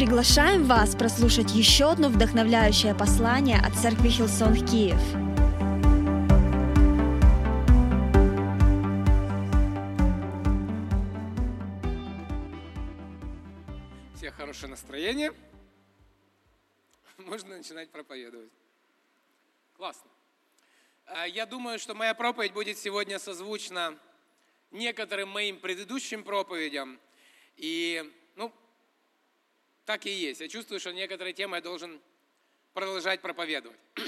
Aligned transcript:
Приглашаем 0.00 0.64
вас 0.64 0.96
прослушать 0.96 1.50
еще 1.50 1.90
одно 1.90 2.08
вдохновляющее 2.08 2.94
послание 2.94 3.58
от 3.58 3.74
Церкви 3.74 4.08
Хилсон 4.08 4.54
Киев. 4.54 4.96
Всех 14.16 14.34
хорошее 14.36 14.70
настроение. 14.70 15.34
Можно 17.18 17.58
начинать 17.58 17.90
проповедовать. 17.90 18.48
Классно. 19.76 20.10
А, 21.04 21.26
Я 21.26 21.44
думаю, 21.44 21.78
что 21.78 21.94
моя 21.94 22.14
проповедь 22.14 22.54
будет 22.54 22.78
сегодня 22.78 23.18
созвучна 23.18 23.98
некоторым 24.70 25.28
моим 25.28 25.58
предыдущим 25.60 26.24
проповедям. 26.24 26.98
И, 27.56 28.10
так 29.90 30.06
и 30.06 30.10
есть. 30.10 30.40
Я 30.40 30.46
чувствую, 30.46 30.78
что 30.78 30.92
некоторые 30.92 31.34
темы 31.34 31.56
я 31.56 31.60
должен 31.60 32.00
продолжать 32.74 33.20
проповедовать. 33.20 33.76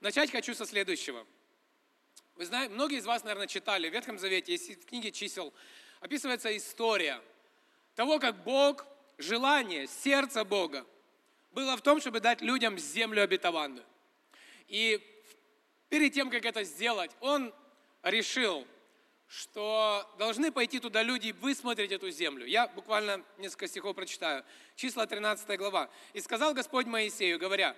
Начать 0.00 0.32
хочу 0.32 0.52
со 0.52 0.66
следующего. 0.66 1.24
Вы 2.34 2.44
знаете, 2.44 2.74
многие 2.74 2.98
из 2.98 3.06
вас, 3.06 3.22
наверное, 3.22 3.46
читали 3.46 3.88
в 3.88 3.92
Ветхом 3.92 4.18
Завете, 4.18 4.50
есть 4.50 4.82
в 4.82 4.84
книге 4.84 5.12
чисел, 5.12 5.54
описывается 6.00 6.56
история 6.56 7.22
того, 7.94 8.18
как 8.18 8.42
Бог, 8.42 8.84
желание, 9.16 9.86
сердце 9.86 10.44
Бога 10.44 10.84
было 11.52 11.76
в 11.76 11.82
том, 11.82 12.00
чтобы 12.00 12.18
дать 12.18 12.40
людям 12.40 12.76
землю 12.76 13.22
обетованную. 13.22 13.86
И 14.66 15.00
перед 15.88 16.14
тем, 16.14 16.30
как 16.30 16.44
это 16.44 16.64
сделать, 16.64 17.12
Он 17.20 17.54
решил, 18.02 18.66
что 19.26 20.08
должны 20.18 20.52
пойти 20.52 20.78
туда 20.78 21.02
люди 21.02 21.28
и 21.28 21.32
высмотреть 21.32 21.92
эту 21.92 22.10
землю. 22.10 22.46
Я 22.46 22.68
буквально 22.68 23.24
несколько 23.38 23.66
стихов 23.66 23.96
прочитаю. 23.96 24.44
Числа 24.76 25.06
13 25.06 25.58
глава. 25.58 25.90
«И 26.12 26.20
сказал 26.20 26.54
Господь 26.54 26.86
Моисею, 26.86 27.38
говоря, 27.38 27.76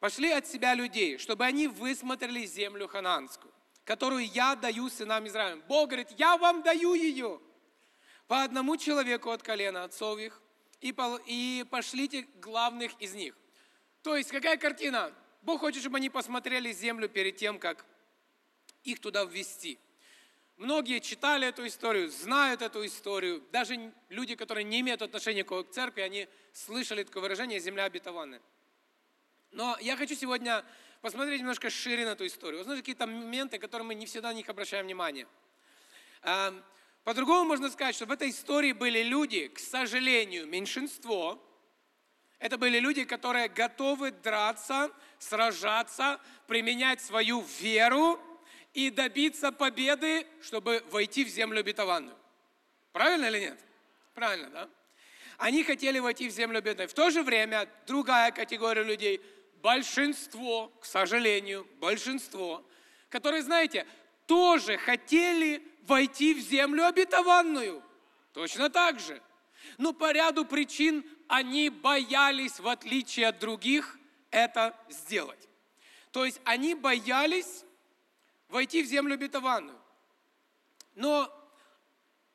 пошли 0.00 0.32
от 0.32 0.46
себя 0.46 0.74
людей, 0.74 1.18
чтобы 1.18 1.44
они 1.44 1.68
высмотрели 1.68 2.44
землю 2.44 2.88
хананскую, 2.88 3.52
которую 3.84 4.26
я 4.26 4.56
даю 4.56 4.90
сынам 4.90 5.26
Израиля. 5.28 5.62
Бог 5.68 5.90
говорит, 5.90 6.08
я 6.18 6.36
вам 6.36 6.62
даю 6.62 6.94
ее 6.94 7.40
по 8.26 8.42
одному 8.42 8.76
человеку 8.76 9.30
от 9.30 9.42
колена 9.42 9.84
отцов 9.84 10.18
их, 10.18 10.40
и 10.80 11.64
пошлите 11.70 12.26
главных 12.40 12.92
из 13.00 13.14
них. 13.14 13.36
То 14.02 14.16
есть 14.16 14.30
какая 14.30 14.56
картина? 14.56 15.12
Бог 15.42 15.60
хочет, 15.60 15.80
чтобы 15.80 15.98
они 15.98 16.10
посмотрели 16.10 16.72
землю 16.72 17.08
перед 17.08 17.36
тем, 17.36 17.60
как 17.60 17.84
их 18.82 19.00
туда 19.00 19.24
ввести. 19.24 19.78
Многие 20.62 21.00
читали 21.00 21.48
эту 21.48 21.66
историю, 21.66 22.08
знают 22.08 22.62
эту 22.62 22.86
историю. 22.86 23.42
Даже 23.50 23.92
люди, 24.10 24.36
которые 24.36 24.62
не 24.62 24.78
имеют 24.78 25.02
отношения 25.02 25.42
к 25.42 25.64
церкви, 25.72 26.02
они 26.02 26.28
слышали 26.52 27.02
такое 27.02 27.20
выражение 27.20 27.58
«земля 27.58 27.82
обетованная». 27.82 28.40
Но 29.50 29.76
я 29.80 29.96
хочу 29.96 30.14
сегодня 30.14 30.64
посмотреть 31.00 31.40
немножко 31.40 31.68
шире 31.68 32.04
на 32.04 32.10
эту 32.10 32.24
историю. 32.28 32.58
Возможно, 32.58 32.80
какие-то 32.80 33.08
моменты, 33.08 33.58
которые 33.58 33.88
мы 33.88 33.96
не 33.96 34.06
всегда 34.06 34.28
на 34.28 34.34
них 34.34 34.48
обращаем 34.48 34.84
внимание. 34.84 35.26
А, 36.22 36.54
По-другому 37.02 37.42
можно 37.42 37.68
сказать, 37.68 37.96
что 37.96 38.06
в 38.06 38.12
этой 38.12 38.30
истории 38.30 38.70
были 38.70 39.02
люди, 39.02 39.48
к 39.48 39.58
сожалению, 39.58 40.46
меньшинство. 40.46 41.42
Это 42.38 42.56
были 42.56 42.78
люди, 42.78 43.02
которые 43.02 43.48
готовы 43.48 44.12
драться, 44.12 44.92
сражаться, 45.18 46.20
применять 46.46 47.00
свою 47.00 47.40
веру 47.58 48.20
и 48.74 48.90
добиться 48.90 49.52
победы, 49.52 50.26
чтобы 50.40 50.84
войти 50.90 51.24
в 51.24 51.28
землю 51.28 51.60
обетованную. 51.60 52.16
Правильно 52.92 53.26
или 53.26 53.40
нет? 53.40 53.58
Правильно, 54.14 54.48
да? 54.50 54.68
Они 55.38 55.64
хотели 55.64 55.98
войти 55.98 56.28
в 56.28 56.32
землю 56.32 56.58
обетованную. 56.58 56.88
В 56.88 56.94
то 56.94 57.10
же 57.10 57.22
время 57.22 57.68
другая 57.86 58.30
категория 58.32 58.82
людей, 58.82 59.20
большинство, 59.62 60.68
к 60.80 60.84
сожалению, 60.84 61.66
большинство, 61.80 62.64
которые, 63.08 63.42
знаете, 63.42 63.86
тоже 64.26 64.78
хотели 64.78 65.62
войти 65.82 66.34
в 66.34 66.40
землю 66.40 66.86
обетованную. 66.86 67.82
Точно 68.32 68.70
так 68.70 69.00
же. 69.00 69.20
Но 69.78 69.92
по 69.92 70.12
ряду 70.12 70.44
причин 70.44 71.04
они 71.28 71.70
боялись, 71.70 72.58
в 72.58 72.68
отличие 72.68 73.28
от 73.28 73.38
других, 73.38 73.98
это 74.30 74.76
сделать. 74.88 75.48
То 76.10 76.24
есть 76.24 76.40
они 76.44 76.74
боялись 76.74 77.64
войти 78.52 78.82
в 78.82 78.86
землю 78.86 79.14
обетованную. 79.14 79.80
Но 80.94 81.32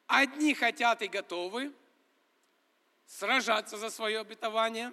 одни 0.08 0.54
хотят 0.54 1.02
и 1.04 1.08
готовы 1.08 1.72
сражаться 3.06 3.78
за 3.78 3.90
свое 3.90 4.20
обетование, 4.20 4.92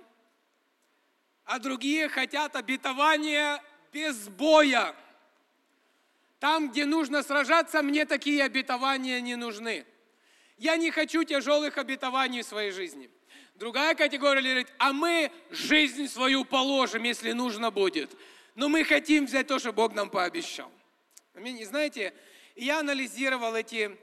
а 1.45 1.59
другие 1.59 2.09
хотят 2.09 2.55
обетования 2.57 3.63
без 3.91 4.29
боя. 4.29 4.95
Там, 6.39 6.71
где 6.71 6.85
нужно 6.85 7.23
сражаться, 7.23 7.83
мне 7.83 8.05
такие 8.05 8.45
обетования 8.45 9.21
не 9.21 9.35
нужны. 9.35 9.87
Я 10.59 10.77
не 10.77 10.91
хочу 10.91 11.25
тяжелых 11.25 11.79
обетований 11.79 12.43
в 12.43 12.47
своей 12.47 12.71
жизни. 12.71 13.11
Другая 13.55 13.95
категория 13.95 14.43
говорит, 14.43 14.73
а 14.79 14.93
мы 14.93 15.33
жизнь 15.51 16.07
свою 16.07 16.45
положим, 16.45 17.03
если 17.05 17.33
нужно 17.33 17.71
будет. 17.71 18.15
Но 18.55 18.69
мы 18.69 18.85
хотим 18.85 19.27
взять 19.27 19.47
то, 19.47 19.59
что 19.59 19.73
Бог 19.73 19.95
нам 19.95 20.11
пообещал. 20.11 20.71
Аминь. 21.35 21.59
И 21.59 21.65
знаете, 21.65 22.15
я 22.55 22.79
анализировал 22.79 23.57
эти, 23.57 23.99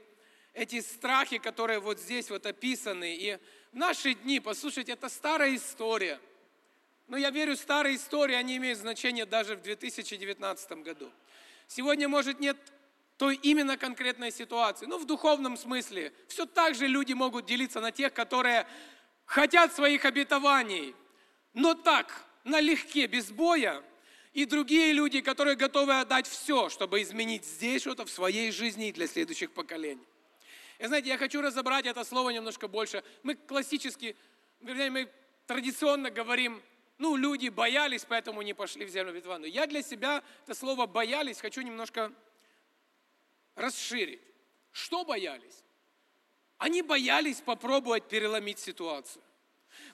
эти 0.52 0.80
страхи, 0.82 1.38
которые 1.38 1.80
вот 1.80 1.98
здесь 1.98 2.28
вот 2.28 2.44
описаны. 2.44 3.16
И 3.16 3.38
в 3.72 3.76
наши 3.76 4.12
дни, 4.12 4.38
послушайте, 4.38 4.92
это 4.92 5.08
старая 5.08 5.56
история. 5.56 6.20
Но 7.08 7.16
я 7.16 7.30
верю, 7.30 7.56
старые 7.56 7.96
истории, 7.96 8.34
они 8.34 8.58
имеют 8.58 8.78
значение 8.78 9.24
даже 9.24 9.56
в 9.56 9.62
2019 9.62 10.72
году. 10.82 11.10
Сегодня, 11.68 12.06
может, 12.06 12.38
нет 12.38 12.58
той 13.16 13.36
именно 13.36 13.78
конкретной 13.78 14.30
ситуации, 14.30 14.84
но 14.84 14.98
в 14.98 15.06
духовном 15.06 15.56
смысле. 15.56 16.12
Все 16.28 16.44
так 16.44 16.74
же 16.74 16.86
люди 16.86 17.14
могут 17.14 17.46
делиться 17.46 17.80
на 17.80 17.92
тех, 17.92 18.12
которые 18.12 18.66
хотят 19.24 19.74
своих 19.74 20.04
обетований, 20.04 20.94
но 21.54 21.72
так, 21.72 22.26
налегке, 22.44 23.06
без 23.06 23.30
боя, 23.30 23.82
и 24.32 24.46
другие 24.46 24.92
люди, 24.92 25.20
которые 25.20 25.56
готовы 25.56 26.00
отдать 26.00 26.26
все, 26.26 26.68
чтобы 26.68 27.02
изменить 27.02 27.44
здесь 27.44 27.82
что-то 27.82 28.04
в 28.04 28.10
своей 28.10 28.50
жизни 28.50 28.88
и 28.88 28.92
для 28.92 29.06
следующих 29.06 29.52
поколений. 29.52 30.06
И 30.78 30.86
знаете, 30.86 31.10
я 31.10 31.18
хочу 31.18 31.40
разобрать 31.40 31.86
это 31.86 32.02
слово 32.02 32.30
немножко 32.30 32.66
больше. 32.66 33.04
Мы 33.22 33.34
классически, 33.34 34.16
вернее, 34.60 34.90
мы 34.90 35.08
традиционно 35.46 36.10
говорим, 36.10 36.62
ну, 36.98 37.16
люди 37.16 37.48
боялись, 37.48 38.04
поэтому 38.08 38.42
не 38.42 38.54
пошли 38.54 38.84
в 38.84 38.88
землю 38.88 39.10
обетованную. 39.10 39.50
Я 39.50 39.66
для 39.66 39.82
себя 39.82 40.22
это 40.44 40.54
слово 40.54 40.86
«боялись» 40.86 41.40
хочу 41.40 41.60
немножко 41.60 42.12
расширить. 43.54 44.20
Что 44.70 45.04
боялись? 45.04 45.64
Они 46.58 46.80
боялись 46.80 47.40
попробовать 47.40 48.08
переломить 48.08 48.58
ситуацию. 48.58 49.22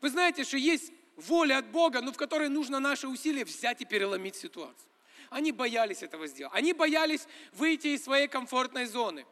Вы 0.00 0.10
знаете, 0.10 0.44
что 0.44 0.58
есть 0.58 0.92
воля 1.18 1.58
от 1.58 1.70
Бога, 1.70 2.00
но 2.00 2.12
в 2.12 2.16
которой 2.16 2.48
нужно 2.48 2.80
наше 2.80 3.08
усилие 3.08 3.44
взять 3.44 3.82
и 3.82 3.84
переломить 3.84 4.36
ситуацию. 4.36 4.88
Они 5.30 5.52
боялись 5.52 6.02
этого 6.02 6.26
сделать. 6.26 6.54
Они 6.54 6.72
боялись 6.72 7.26
выйти 7.52 7.88
из 7.88 8.04
своей 8.04 8.28
комфортной 8.28 8.86
зоны. 8.86 9.26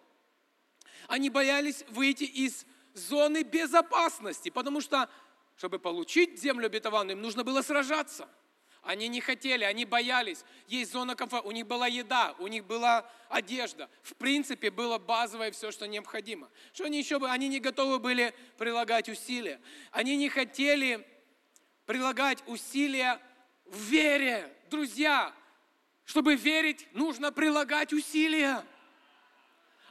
Они 1.08 1.30
боялись 1.30 1.84
выйти 1.88 2.24
из 2.24 2.66
зоны 2.92 3.42
безопасности, 3.42 4.50
потому 4.50 4.80
что, 4.80 5.08
чтобы 5.56 5.78
получить 5.78 6.40
землю 6.40 6.66
обетованную, 6.66 7.16
им 7.16 7.22
нужно 7.22 7.44
было 7.44 7.62
сражаться. 7.62 8.28
Они 8.82 9.08
не 9.08 9.20
хотели, 9.20 9.64
они 9.64 9.84
боялись. 9.84 10.44
Есть 10.68 10.92
зона 10.92 11.16
комфорта, 11.16 11.48
у 11.48 11.50
них 11.50 11.66
была 11.66 11.88
еда, 11.88 12.36
у 12.38 12.46
них 12.46 12.64
была 12.66 13.08
одежда. 13.28 13.88
В 14.02 14.14
принципе, 14.14 14.70
было 14.70 14.98
базовое 14.98 15.50
все, 15.50 15.72
что 15.72 15.86
необходимо. 15.86 16.48
Что 16.72 16.84
они 16.84 16.98
еще 16.98 17.18
бы, 17.18 17.28
они 17.28 17.48
не 17.48 17.58
готовы 17.58 17.98
были 17.98 18.32
прилагать 18.58 19.08
усилия. 19.08 19.60
Они 19.90 20.16
не 20.16 20.28
хотели 20.28 21.04
прилагать 21.86 22.42
усилия 22.46 23.20
в 23.64 23.80
вере. 23.84 24.52
Друзья, 24.70 25.32
чтобы 26.04 26.34
верить, 26.34 26.86
нужно 26.92 27.32
прилагать 27.32 27.92
усилия. 27.92 28.64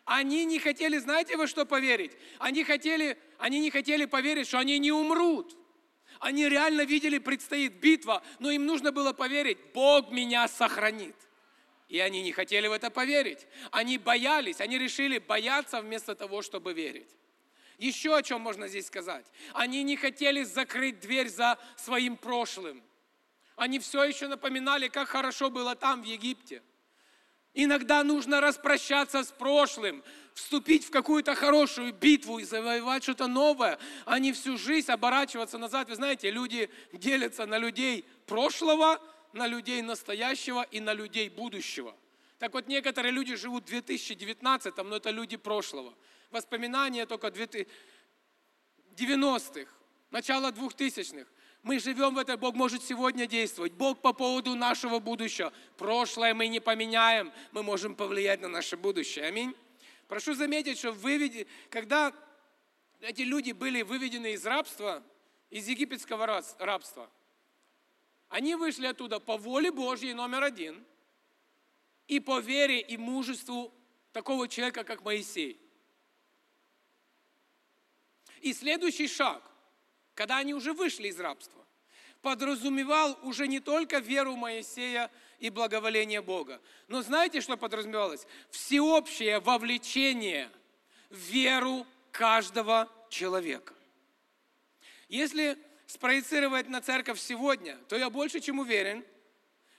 Они 0.04 0.46
не 0.46 0.60
хотели, 0.60 0.98
знаете 0.98 1.36
во 1.36 1.48
что 1.48 1.66
поверить? 1.66 2.12
Они, 2.38 2.64
хотели, 2.64 3.18
они 3.40 3.60
не 3.60 3.72
хотели 3.72 4.06
поверить, 4.06 4.48
что 4.48 4.60
они 4.60 4.78
не 4.78 4.92
умрут. 4.92 5.58
Они 6.20 6.48
реально 6.48 6.82
видели, 6.82 7.18
предстоит 7.18 7.74
битва, 7.74 8.24
но 8.40 8.52
им 8.52 8.66
нужно 8.66 8.92
было 8.92 9.14
поверить, 9.14 9.58
Бог 9.74 10.12
меня 10.12 10.48
сохранит. 10.48 11.16
И 11.90 12.00
они 12.00 12.22
не 12.22 12.32
хотели 12.32 12.68
в 12.68 12.72
это 12.72 12.90
поверить. 12.90 13.48
Они 13.72 13.98
боялись, 13.98 14.62
они 14.62 14.78
решили 14.78 15.18
бояться 15.18 15.82
вместо 15.82 16.16
того, 16.16 16.42
чтобы 16.42 16.74
верить. 16.74 17.10
Еще 17.78 18.16
о 18.16 18.24
чем 18.24 18.42
можно 18.42 18.68
здесь 18.68 18.88
сказать. 18.88 19.26
Они 19.54 19.84
не 19.84 19.98
хотели 19.98 20.44
закрыть 20.44 21.00
дверь 21.00 21.30
за 21.30 21.58
своим 21.78 22.18
прошлым. 22.18 22.84
Они 23.56 23.80
все 23.80 24.04
еще 24.04 24.28
напоминали, 24.28 24.88
как 24.88 25.10
хорошо 25.10 25.50
было 25.50 25.76
там, 25.76 26.02
в 26.02 26.06
Египте. 26.06 26.62
Иногда 27.54 28.04
нужно 28.04 28.42
распрощаться 28.42 29.24
с 29.24 29.32
прошлым. 29.32 30.04
вступить 30.34 30.86
в 30.86 30.92
какую-то 30.92 31.34
хорошую 31.34 31.94
битву 31.94 32.40
и 32.40 32.44
завоевать 32.44 33.04
что-то 33.04 33.28
новое, 33.28 33.80
а 34.04 34.20
не 34.20 34.34
всю 34.34 34.58
жизнь 34.58 34.92
оборачиваться 34.92 35.58
назад. 35.58 35.88
Вы 35.88 35.96
знаете, 35.96 36.30
люди 36.30 36.70
делятся 36.92 37.46
на 37.46 37.58
людей 37.58 38.06
прошлого, 38.26 39.02
на 39.32 39.48
людей 39.48 39.82
настоящего 39.82 40.64
и 40.64 40.82
на 40.82 40.94
людей 40.94 41.30
будущего. 41.30 41.96
Так 42.38 42.54
вот, 42.54 42.68
некоторые 42.68 43.14
люди 43.14 43.36
живут 43.36 43.64
в 43.64 43.68
2019, 43.68 44.76
но 44.78 44.98
это 44.98 45.10
люди 45.10 45.38
прошлого. 45.38 45.94
Воспоминания 46.32 47.06
только 47.06 47.28
90-х, 48.96 49.72
начало 50.12 50.52
2000-х. 50.52 51.30
Мы 51.64 51.80
живем 51.80 52.14
в 52.14 52.20
это, 52.20 52.38
Бог 52.38 52.54
может 52.54 52.84
сегодня 52.84 53.26
действовать. 53.26 53.74
Бог 53.74 54.00
по 54.00 54.14
поводу 54.14 54.54
нашего 54.54 55.00
будущего. 55.00 55.52
Прошлое 55.78 56.36
мы 56.36 56.48
не 56.48 56.60
поменяем, 56.60 57.34
мы 57.52 57.64
можем 57.64 57.96
повлиять 57.96 58.42
на 58.42 58.48
наше 58.48 58.78
будущее. 58.78 59.26
Аминь. 59.26 59.56
Прошу 60.08 60.36
заметить, 60.36 60.78
что 60.78 60.92
выведи, 60.92 61.48
когда 61.72 62.14
эти 63.00 63.24
люди 63.24 63.52
были 63.52 63.82
выведены 63.82 64.34
из 64.34 64.46
рабства, 64.46 65.04
из 65.50 65.68
египетского 65.68 66.44
рабства, 66.60 67.10
они 68.30 68.54
вышли 68.56 68.86
оттуда 68.86 69.20
по 69.20 69.38
воле 69.38 69.72
Божьей 69.72 70.14
номер 70.14 70.44
один 70.44 70.86
и 72.08 72.20
по 72.20 72.40
вере 72.40 72.80
и 72.80 72.98
мужеству 72.98 73.74
такого 74.12 74.48
человека, 74.48 74.84
как 74.84 75.04
Моисей. 75.04 75.60
И 78.46 78.54
следующий 78.54 79.08
шаг– 79.08 79.42
когда 80.16 80.38
они 80.38 80.54
уже 80.54 80.74
вышли 80.74 81.10
из 81.10 81.20
рабства, 81.20 81.64
подразумевал 82.22 83.20
уже 83.22 83.48
не 83.48 83.60
только 83.60 84.00
веру 84.00 84.36
Моисея 84.36 85.12
и 85.40 85.50
благоволение 85.50 86.22
Бога, 86.22 86.60
но 86.88 87.04
знаете, 87.04 87.42
что 87.42 87.58
подразумевалось? 87.58 88.26
Всеобщее 88.50 89.40
вовлечение 89.40 90.50
в 91.10 91.18
веру 91.18 91.86
каждого 92.12 92.90
человека. 93.10 93.74
Если 95.10 95.58
спроецировать 95.86 96.68
на 96.68 96.82
церковь 96.82 97.20
сегодня, 97.20 97.78
то 97.90 97.96
я 97.96 98.10
больше 98.10 98.40
чем 98.40 98.60
уверен, 98.60 99.06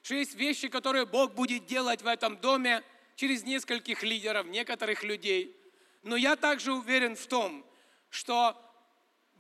что 0.02 0.14
есть 0.14 0.34
вещи, 0.34 0.68
которые 0.68 1.06
Бог 1.06 1.34
будет 1.34 1.66
делать 1.66 2.02
в 2.02 2.06
этом 2.06 2.36
доме 2.36 2.84
через 3.16 3.42
нескольких 3.42 4.04
лидеров, 4.04 4.46
некоторых 4.46 5.02
людей. 5.02 5.56
Но 6.02 6.14
я 6.14 6.36
также 6.36 6.72
уверен 6.72 7.16
в 7.16 7.26
том, 7.26 7.64
что 8.10 8.56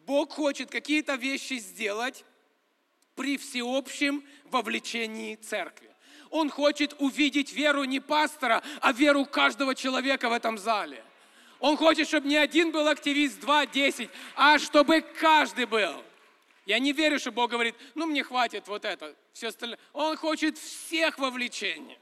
Бог 0.06 0.32
хочет 0.32 0.70
какие-то 0.70 1.14
вещи 1.14 1.54
сделать 1.54 2.24
при 3.14 3.36
всеобщем 3.38 4.24
вовлечении 4.44 5.34
церкви. 5.36 5.90
Он 6.30 6.50
хочет 6.50 6.94
увидеть 6.98 7.52
веру 7.52 7.84
не 7.84 8.00
пастора, 8.00 8.62
а 8.80 8.92
веру 8.92 9.24
каждого 9.24 9.74
человека 9.74 10.28
в 10.28 10.32
этом 10.32 10.58
зале. 10.58 11.02
Он 11.60 11.76
хочет, 11.76 12.06
чтобы 12.06 12.28
не 12.28 12.36
один 12.36 12.70
был 12.70 12.86
активист, 12.88 13.40
два, 13.40 13.66
десять, 13.66 14.10
а 14.34 14.58
чтобы 14.58 15.00
каждый 15.00 15.64
был. 15.64 16.04
Я 16.66 16.78
не 16.78 16.92
верю, 16.92 17.18
что 17.18 17.32
Бог 17.32 17.50
говорит, 17.50 17.74
ну 17.94 18.06
мне 18.06 18.22
хватит 18.22 18.68
вот 18.68 18.84
это, 18.84 19.14
все 19.32 19.48
остальное. 19.48 19.78
Он 19.92 20.16
хочет 20.16 20.58
всех 20.58 21.18
вовлечения. 21.18 21.98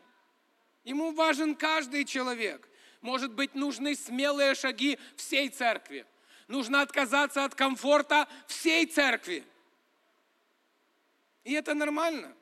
Ему 0.84 1.12
важен 1.12 1.54
каждый 1.54 2.04
человек. 2.04 2.68
Может 3.00 3.32
быть, 3.32 3.54
нужны 3.54 3.94
смелые 3.94 4.54
шаги 4.54 4.98
всей 5.16 5.50
церкви. 5.50 6.06
Нужно 6.48 6.82
отказаться 6.82 7.44
от 7.44 7.54
комфорта 7.54 8.28
всей 8.46 8.86
церкви. 8.86 9.44
И 11.44 11.52
это 11.52 11.74
нормально. 11.74 12.34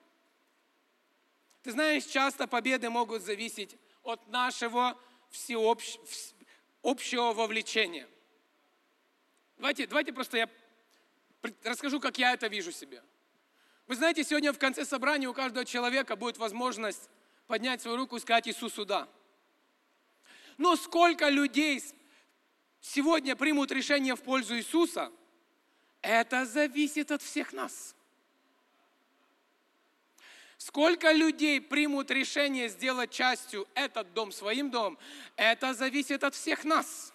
Ты 1.63 1.73
знаешь, 1.73 2.05
часто 2.05 2.47
победы 2.47 2.91
могут 2.91 3.23
зависеть 3.23 3.77
от 4.03 4.27
нашего 4.29 4.99
всеобщ... 5.31 5.97
общего 6.83 7.33
вовлечения. 7.33 8.09
Давайте, 9.57 9.87
давайте 9.87 10.13
просто 10.13 10.39
я 10.39 10.49
расскажу, 11.63 12.01
как 12.01 12.19
я 12.19 12.33
это 12.33 12.49
вижу 12.49 12.73
себе. 12.73 13.03
Вы 13.87 13.97
знаете, 13.97 14.25
сегодня 14.25 14.53
в 14.53 14.59
конце 14.59 14.85
собрания 14.85 15.29
у 15.29 15.35
каждого 15.35 15.65
человека 15.65 16.17
будет 16.17 16.39
возможность 16.39 17.09
поднять 17.47 17.83
свою 17.83 17.97
руку 17.97 18.17
и 18.17 18.21
сказать 18.21 18.49
Иисусу 18.49 18.85
«да». 18.85 19.09
Но 20.59 20.77
сколько 20.77 21.29
людей 21.29 21.83
сегодня 22.83 23.35
примут 23.35 23.73
решение 23.73 24.15
в 24.15 24.23
пользу 24.23 24.57
Иисуса, 24.57 25.11
это 26.03 26.45
зависит 26.45 27.11
от 27.11 27.23
всех 27.23 27.55
нас. 27.55 27.95
Сколько 30.59 31.11
людей 31.13 31.61
примут 31.61 32.11
решение 32.11 32.69
сделать 32.69 33.11
частью 33.11 33.67
этот 33.75 34.13
дом 34.13 34.31
своим 34.31 34.71
домом, 34.71 34.99
это 35.37 35.75
зависит 35.75 36.23
от 36.23 36.35
всех 36.35 36.65
нас. 36.65 37.13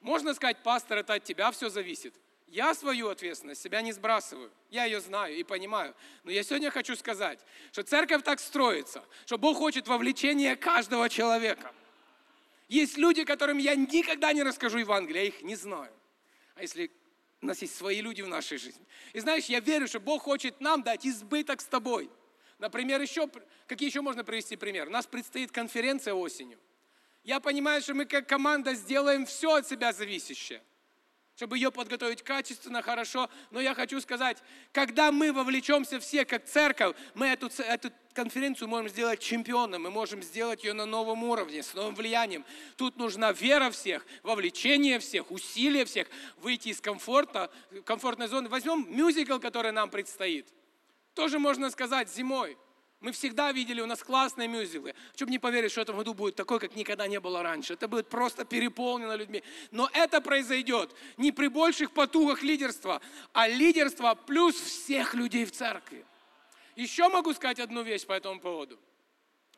Можно 0.00 0.34
сказать, 0.34 0.62
пастор, 0.62 0.98
это 0.98 1.14
от 1.14 1.24
тебя 1.24 1.50
все 1.50 1.68
зависит. 1.68 2.14
Я 2.48 2.74
свою 2.74 3.08
ответственность 3.08 3.62
себя 3.62 3.80
не 3.80 3.92
сбрасываю. 3.92 4.50
Я 4.70 4.84
ее 4.84 5.00
знаю 5.00 5.36
и 5.36 5.42
понимаю. 5.42 5.94
Но 6.24 6.30
я 6.30 6.42
сегодня 6.42 6.70
хочу 6.70 6.94
сказать, 6.94 7.40
что 7.72 7.82
церковь 7.82 8.22
так 8.22 8.38
строится, 8.38 9.04
что 9.24 9.38
Бог 9.38 9.58
хочет 9.58 9.88
вовлечения 9.88 10.54
каждого 10.56 11.08
человека– 11.08 11.72
есть 12.68 12.96
люди, 12.96 13.24
которым 13.24 13.58
я 13.58 13.74
никогда 13.74 14.32
не 14.32 14.42
расскажу 14.42 14.78
Евангелие, 14.78 15.24
я 15.24 15.28
их 15.28 15.42
не 15.42 15.56
знаю. 15.56 15.92
А 16.54 16.62
если 16.62 16.90
у 17.42 17.46
нас 17.46 17.60
есть 17.60 17.76
свои 17.76 18.00
люди 18.00 18.22
в 18.22 18.28
нашей 18.28 18.58
жизни. 18.58 18.84
И 19.12 19.20
знаешь, 19.20 19.44
я 19.46 19.60
верю, 19.60 19.86
что 19.86 20.00
Бог 20.00 20.22
хочет 20.22 20.60
нам 20.60 20.82
дать 20.82 21.06
избыток 21.06 21.60
с 21.60 21.66
тобой. 21.66 22.10
Например, 22.58 23.00
еще, 23.00 23.28
какие 23.66 23.88
еще 23.88 24.00
можно 24.00 24.24
привести 24.24 24.56
пример? 24.56 24.88
У 24.88 24.90
нас 24.90 25.06
предстоит 25.06 25.52
конференция 25.52 26.14
осенью. 26.14 26.58
Я 27.22 27.40
понимаю, 27.40 27.82
что 27.82 27.94
мы 27.94 28.06
как 28.06 28.26
команда 28.28 28.74
сделаем 28.74 29.26
все 29.26 29.56
от 29.56 29.68
себя 29.68 29.92
зависящее– 29.92 30.62
чтобы 31.36 31.58
ее 31.58 31.72
подготовить 31.72 32.22
качественно, 32.22 32.82
хорошо. 32.82 33.28
Но 33.50 33.60
я 33.60 33.74
хочу 33.74 34.00
сказать, 34.00 34.38
когда 34.72 35.10
мы 35.10 35.32
вовлечемся 35.32 35.98
все 35.98 36.24
как 36.24 36.44
церковь, 36.44 36.96
мы 37.14 37.26
эту, 37.26 37.50
эту 37.62 37.90
конференцию 38.12 38.68
можем 38.68 38.88
сделать 38.88 39.20
чемпионом, 39.20 39.82
мы 39.82 39.90
можем 39.90 40.22
сделать 40.22 40.62
ее 40.62 40.72
на 40.72 40.86
новом 40.86 41.24
уровне, 41.24 41.62
с 41.62 41.74
новым 41.74 41.94
влиянием. 41.94 42.44
Тут 42.76 42.96
нужна 42.96 43.32
вера 43.32 43.70
всех, 43.70 44.06
вовлечение 44.22 45.00
всех, 45.00 45.30
усилия 45.30 45.84
всех, 45.84 46.08
выйти 46.36 46.68
из 46.68 46.80
комфорта, 46.80 47.50
комфортной 47.84 48.28
зоны. 48.28 48.48
Возьмем 48.48 48.86
мюзикл, 48.88 49.38
который 49.38 49.72
нам 49.72 49.90
предстоит. 49.90 50.46
Тоже 51.14 51.38
можно 51.38 51.70
сказать 51.70 52.12
зимой. 52.12 52.56
Мы 53.04 53.12
всегда 53.12 53.52
видели, 53.52 53.82
у 53.82 53.86
нас 53.86 54.02
классные 54.02 54.48
мюзиклы. 54.48 54.94
Чтобы 55.14 55.30
не 55.30 55.38
поверить, 55.38 55.70
что 55.70 55.80
в 55.80 55.82
этом 55.82 55.98
году 55.98 56.14
будет 56.14 56.36
такой, 56.36 56.58
как 56.58 56.74
никогда 56.74 57.06
не 57.06 57.20
было 57.20 57.42
раньше. 57.42 57.74
Это 57.74 57.86
будет 57.86 58.08
просто 58.08 58.46
переполнено 58.46 59.14
людьми. 59.14 59.42
Но 59.72 59.90
это 59.92 60.22
произойдет 60.22 60.90
не 61.18 61.30
при 61.30 61.48
больших 61.48 61.90
потугах 61.90 62.42
лидерства, 62.42 63.02
а 63.34 63.46
лидерство 63.46 64.14
плюс 64.14 64.54
всех 64.54 65.12
людей 65.12 65.44
в 65.44 65.52
церкви. 65.52 66.06
Еще 66.76 67.06
могу 67.10 67.34
сказать 67.34 67.60
одну 67.60 67.82
вещь 67.82 68.06
по 68.06 68.14
этому 68.14 68.40
поводу. 68.40 68.78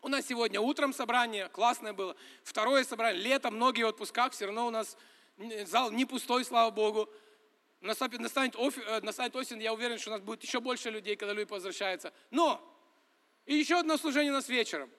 У 0.03 0.09
нас 0.09 0.27
сегодня 0.27 0.61
утром 0.61 0.93
собрание, 0.93 1.49
классное 1.49 1.93
было. 1.93 2.17
Второе 2.43 2.83
собрание, 2.83 3.23
лето, 3.23 3.53
многие 3.53 3.85
в 3.85 3.91
отпусках, 3.91 4.33
все 4.33 4.47
равно 4.47 4.67
у 4.67 4.71
нас 4.71 4.97
зал 5.67 5.93
не 5.93 6.05
пустой, 6.05 6.45
слава 6.45 6.73
Богу. 6.73 7.09
Настанет, 7.81 8.57
э, 8.57 9.01
настанет 9.03 9.37
осень, 9.37 9.63
я 9.63 9.73
уверен, 9.73 10.01
что 10.01 10.11
у 10.11 10.15
нас 10.15 10.21
будет 10.21 10.43
еще 10.43 10.59
больше 10.59 10.91
людей, 10.91 11.15
когда 11.15 11.33
люди 11.33 11.49
возвращаются. 11.49 12.13
Но 12.33 12.73
и 13.47 13.55
еще 13.55 13.79
одно 13.79 13.97
служение 13.97 14.33
у 14.33 14.35
нас 14.35 14.49
вечером. 14.49 14.91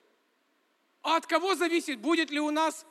А 1.01 1.18
от 1.18 1.27
кого 1.27 1.56
зависит, 1.56 2.00
будет 2.00 2.32
ли 2.32 2.39
у 2.39 2.50
нас 2.50 2.86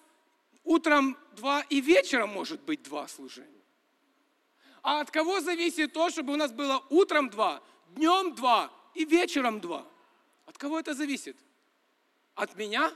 утром 0.64 1.16
два 1.32 1.62
и 1.62 1.80
вечером 1.80 2.30
может 2.30 2.60
быть 2.62 2.82
два 2.82 3.08
служения? 3.08 3.50
А 4.82 5.00
от 5.00 5.10
кого 5.10 5.40
зависит 5.40 5.92
то, 5.92 6.10
чтобы 6.10 6.34
у 6.34 6.36
нас 6.36 6.52
было 6.52 6.84
утром 6.90 7.28
два, 7.28 7.62
днем 7.88 8.34
два 8.34 8.70
и 8.94 9.04
вечером 9.04 9.60
два? 9.60 9.84
От 10.44 10.58
кого 10.58 10.78
это 10.78 10.94
зависит? 10.94 11.36
От 12.34 12.56
меня 12.56 12.92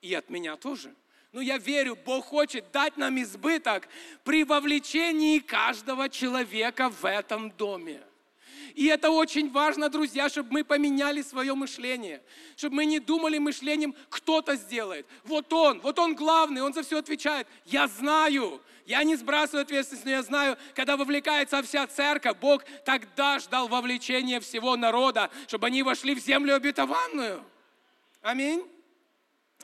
и 0.00 0.14
от 0.14 0.30
меня 0.30 0.56
тоже. 0.56 0.94
Но 1.32 1.40
я 1.42 1.58
верю, 1.58 1.96
Бог 1.96 2.24
хочет 2.24 2.70
дать 2.70 2.96
нам 2.96 3.20
избыток 3.20 3.88
при 4.24 4.44
вовлечении 4.44 5.40
каждого 5.40 6.08
человека 6.08 6.88
в 6.88 7.04
этом 7.04 7.50
доме. 7.50 8.02
И 8.76 8.88
это 8.88 9.10
очень 9.10 9.50
важно, 9.50 9.88
друзья, 9.88 10.28
чтобы 10.28 10.52
мы 10.52 10.62
поменяли 10.62 11.22
свое 11.22 11.54
мышление. 11.54 12.22
Чтобы 12.56 12.76
мы 12.76 12.84
не 12.84 13.00
думали 13.00 13.38
мышлением, 13.38 13.94
кто-то 14.10 14.54
сделает. 14.54 15.06
Вот 15.24 15.50
он, 15.50 15.80
вот 15.80 15.98
он 15.98 16.14
главный, 16.14 16.60
он 16.60 16.74
за 16.74 16.82
все 16.82 16.98
отвечает. 16.98 17.48
Я 17.64 17.88
знаю, 17.88 18.60
я 18.84 19.02
не 19.02 19.16
сбрасываю 19.16 19.62
ответственность, 19.62 20.04
но 20.04 20.10
я 20.10 20.22
знаю, 20.22 20.58
когда 20.74 20.98
вовлекается 20.98 21.62
вся 21.62 21.86
церковь, 21.86 22.36
Бог 22.36 22.64
тогда 22.84 23.38
ждал 23.38 23.66
вовлечения 23.66 24.40
всего 24.40 24.76
народа, 24.76 25.30
чтобы 25.46 25.68
они 25.68 25.82
вошли 25.82 26.14
в 26.14 26.18
землю 26.18 26.54
обетованную. 26.54 27.42
Аминь. 28.20 28.62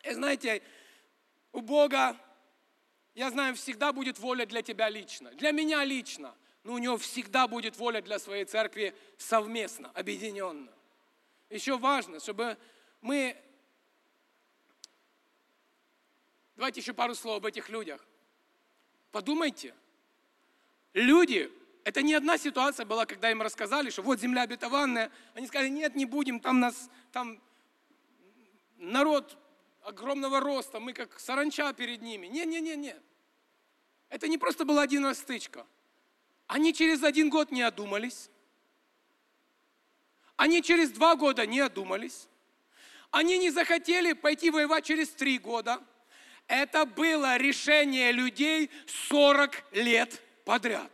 И 0.04 0.14
знаете, 0.14 0.62
у 1.52 1.60
Бога, 1.60 2.16
я 3.14 3.30
знаю, 3.30 3.56
всегда 3.56 3.92
будет 3.92 4.18
воля 4.18 4.46
для 4.46 4.62
тебя 4.62 4.88
лично, 4.88 5.32
для 5.32 5.50
меня 5.50 5.84
лично 5.84 6.34
но 6.64 6.74
у 6.74 6.78
него 6.78 6.96
всегда 6.96 7.48
будет 7.48 7.76
воля 7.76 8.00
для 8.00 8.18
своей 8.18 8.44
церкви 8.44 8.94
совместно, 9.18 9.90
объединенно. 9.94 10.72
Еще 11.50 11.76
важно, 11.76 12.20
чтобы 12.20 12.56
мы... 13.00 13.36
Давайте 16.56 16.80
еще 16.80 16.92
пару 16.92 17.14
слов 17.14 17.38
об 17.38 17.46
этих 17.46 17.68
людях. 17.68 18.04
Подумайте. 19.10 19.74
Люди, 20.92 21.50
это 21.84 22.02
не 22.02 22.14
одна 22.14 22.38
ситуация 22.38 22.86
была, 22.86 23.06
когда 23.06 23.30
им 23.30 23.42
рассказали, 23.42 23.90
что 23.90 24.02
вот 24.02 24.20
земля 24.20 24.42
обетованная. 24.42 25.10
Они 25.34 25.46
сказали, 25.46 25.68
нет, 25.68 25.96
не 25.96 26.06
будем, 26.06 26.38
там 26.38 26.60
нас, 26.60 26.90
там 27.10 27.40
народ 28.76 29.36
огромного 29.82 30.38
роста, 30.38 30.78
мы 30.78 30.92
как 30.92 31.18
саранча 31.18 31.72
перед 31.72 32.02
ними. 32.02 32.28
Не-не-не-не. 32.28 32.96
Это 34.08 34.28
не 34.28 34.38
просто 34.38 34.64
была 34.64 34.82
один 34.82 35.04
раз 35.04 35.18
стычка. 35.18 35.66
Они 36.52 36.74
через 36.74 37.02
один 37.02 37.30
год 37.30 37.50
не 37.50 37.62
одумались. 37.62 38.28
Они 40.36 40.62
через 40.62 40.90
два 40.90 41.16
года 41.16 41.46
не 41.46 41.60
одумались. 41.60 42.28
Они 43.10 43.38
не 43.38 43.50
захотели 43.50 44.12
пойти 44.12 44.50
воевать 44.50 44.84
через 44.84 45.08
три 45.08 45.38
года. 45.38 45.82
Это 46.48 46.84
было 46.84 47.38
решение 47.38 48.12
людей 48.12 48.68
40 49.08 49.64
лет 49.72 50.20
подряд. 50.44 50.92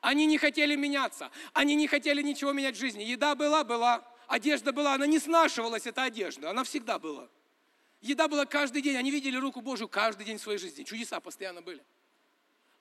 Они 0.00 0.24
не 0.24 0.38
хотели 0.38 0.76
меняться. 0.76 1.32
Они 1.52 1.74
не 1.74 1.88
хотели 1.88 2.22
ничего 2.22 2.52
менять 2.52 2.76
в 2.76 2.78
жизни. 2.78 3.02
Еда 3.02 3.34
была, 3.34 3.64
была. 3.64 4.06
Одежда 4.28 4.72
была. 4.72 4.94
Она 4.94 5.08
не 5.08 5.18
снашивалась, 5.18 5.84
эта 5.84 6.04
одежда. 6.04 6.50
Она 6.50 6.62
всегда 6.62 7.00
была. 7.00 7.28
Еда 8.00 8.28
была 8.28 8.46
каждый 8.46 8.82
день. 8.82 8.96
Они 8.96 9.10
видели 9.10 9.36
руку 9.36 9.62
Божию 9.62 9.88
каждый 9.88 10.24
день 10.24 10.38
в 10.38 10.42
своей 10.42 10.60
жизни. 10.60 10.84
Чудеса 10.84 11.18
постоянно 11.18 11.60
были. 11.60 11.82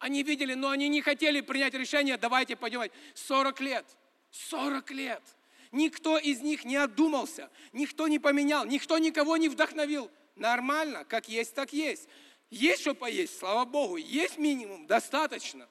Они 0.04 0.22
видели, 0.22 0.54
но 0.54 0.70
они 0.70 0.90
не 0.90 1.02
хотели 1.02 1.40
принять 1.40 1.74
решение, 1.76 2.18
давайте 2.18 2.58
пойдем. 2.58 2.82
40 3.14 3.62
лет. 3.62 3.86
40 4.32 4.92
лет. 4.92 5.24
Никто 5.72 6.18
из 6.18 6.42
них 6.42 6.66
не 6.66 6.76
отдумался, 6.76 7.50
никто 7.72 8.10
не 8.10 8.20
поменял, 8.20 8.66
никто 8.66 8.98
никого 8.98 9.38
не 9.38 9.48
вдохновил. 9.48 10.12
Нормально, 10.36 11.06
как 11.06 11.30
есть, 11.30 11.56
так 11.56 11.72
есть. 11.72 12.10
Есть 12.50 12.82
что 12.82 12.94
поесть, 12.94 13.40
слава 13.40 13.64
Богу, 13.64 13.96
есть 13.96 14.38
минимум, 14.38 14.88
достаточно. 14.88 15.70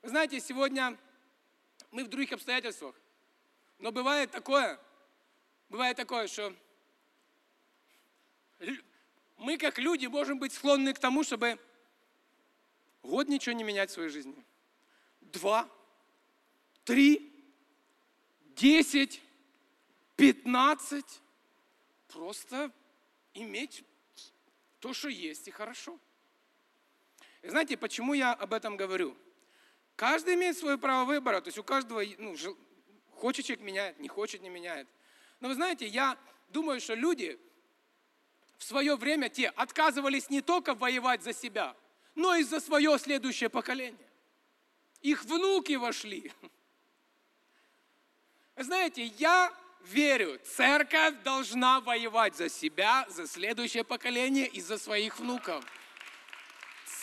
Вы 0.00 0.08
знаете, 0.08 0.40
сегодня 0.40 0.96
мы 1.90 2.04
в 2.04 2.08
других 2.08 2.32
обстоятельствах, 2.32 2.94
но 3.78 3.92
бывает 3.92 4.30
такое, 4.30 4.80
бывает 5.68 5.98
такое, 5.98 6.26
что 6.26 6.54
мы 9.36 9.58
как 9.58 9.78
люди 9.78 10.06
можем 10.06 10.38
быть 10.38 10.54
склонны 10.54 10.94
к 10.94 10.98
тому, 10.98 11.22
чтобы 11.22 11.58
год 13.02 13.28
ничего 13.28 13.54
не 13.54 13.64
менять 13.64 13.90
в 13.90 13.94
своей 13.94 14.08
жизни. 14.08 14.44
Два, 15.20 15.68
три, 16.84 17.32
десять, 18.56 19.20
пятнадцать. 20.16 21.20
Просто 22.08 22.70
иметь 23.34 23.84
то, 24.80 24.92
что 24.92 25.08
есть, 25.08 25.48
и 25.48 25.50
хорошо. 25.50 25.98
И 27.40 27.48
знаете, 27.48 27.76
почему 27.76 28.14
я 28.14 28.32
об 28.32 28.52
этом 28.52 28.76
говорю? 28.76 29.16
Каждый 29.96 30.34
имеет 30.34 30.56
свое 30.56 30.78
право 30.78 31.04
выбора, 31.04 31.40
то 31.40 31.48
есть 31.48 31.58
у 31.58 31.64
каждого, 31.64 32.02
ну, 32.18 32.36
хочет 33.14 33.46
человек 33.46 33.64
меняет, 33.64 33.98
не 33.98 34.08
хочет, 34.08 34.42
не 34.42 34.48
меняет. 34.48 34.88
Но 35.40 35.48
вы 35.48 35.54
знаете, 35.54 35.86
я 35.86 36.18
думаю, 36.48 36.80
что 36.80 36.94
люди 36.94 37.38
в 38.58 38.64
свое 38.64 38.96
время 38.96 39.28
те 39.28 39.48
отказывались 39.48 40.30
не 40.30 40.40
только 40.40 40.74
воевать 40.74 41.22
за 41.22 41.32
себя, 41.32 41.76
но 42.14 42.34
и 42.34 42.42
за 42.42 42.60
свое 42.60 42.98
следующее 42.98 43.48
поколение. 43.48 44.08
Их 45.00 45.24
внуки 45.24 45.74
вошли. 45.74 46.32
Знаете, 48.56 49.04
я 49.18 49.52
верю, 49.84 50.38
церковь 50.44 51.14
должна 51.24 51.80
воевать 51.80 52.36
за 52.36 52.48
себя, 52.48 53.06
за 53.08 53.26
следующее 53.26 53.84
поколение 53.84 54.46
и 54.46 54.60
за 54.60 54.78
своих 54.78 55.18
внуков. 55.18 55.64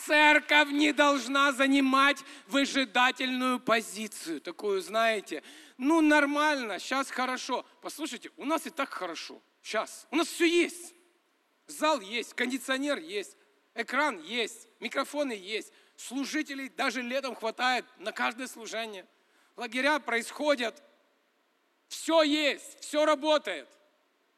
Церковь 0.06 0.70
не 0.70 0.92
должна 0.92 1.52
занимать 1.52 2.18
выжидательную 2.46 3.60
позицию, 3.60 4.40
такую, 4.40 4.80
знаете, 4.80 5.42
ну 5.76 6.00
нормально, 6.00 6.78
сейчас 6.78 7.10
хорошо. 7.10 7.66
Послушайте, 7.82 8.30
у 8.36 8.44
нас 8.44 8.66
и 8.66 8.70
так 8.70 8.90
хорошо, 8.90 9.42
сейчас, 9.62 10.06
у 10.10 10.16
нас 10.16 10.28
все 10.28 10.46
есть. 10.46 10.94
Зал 11.66 12.00
есть, 12.00 12.34
кондиционер 12.34 12.98
есть, 12.98 13.36
экран 13.82 14.20
есть, 14.22 14.68
микрофоны 14.80 15.32
есть, 15.32 15.72
служителей 15.96 16.68
даже 16.68 17.02
летом 17.02 17.34
хватает 17.34 17.84
на 17.98 18.12
каждое 18.12 18.46
служение. 18.46 19.06
Лагеря 19.56 19.98
происходят, 19.98 20.82
все 21.88 22.22
есть, 22.22 22.80
все 22.80 23.04
работает. 23.04 23.68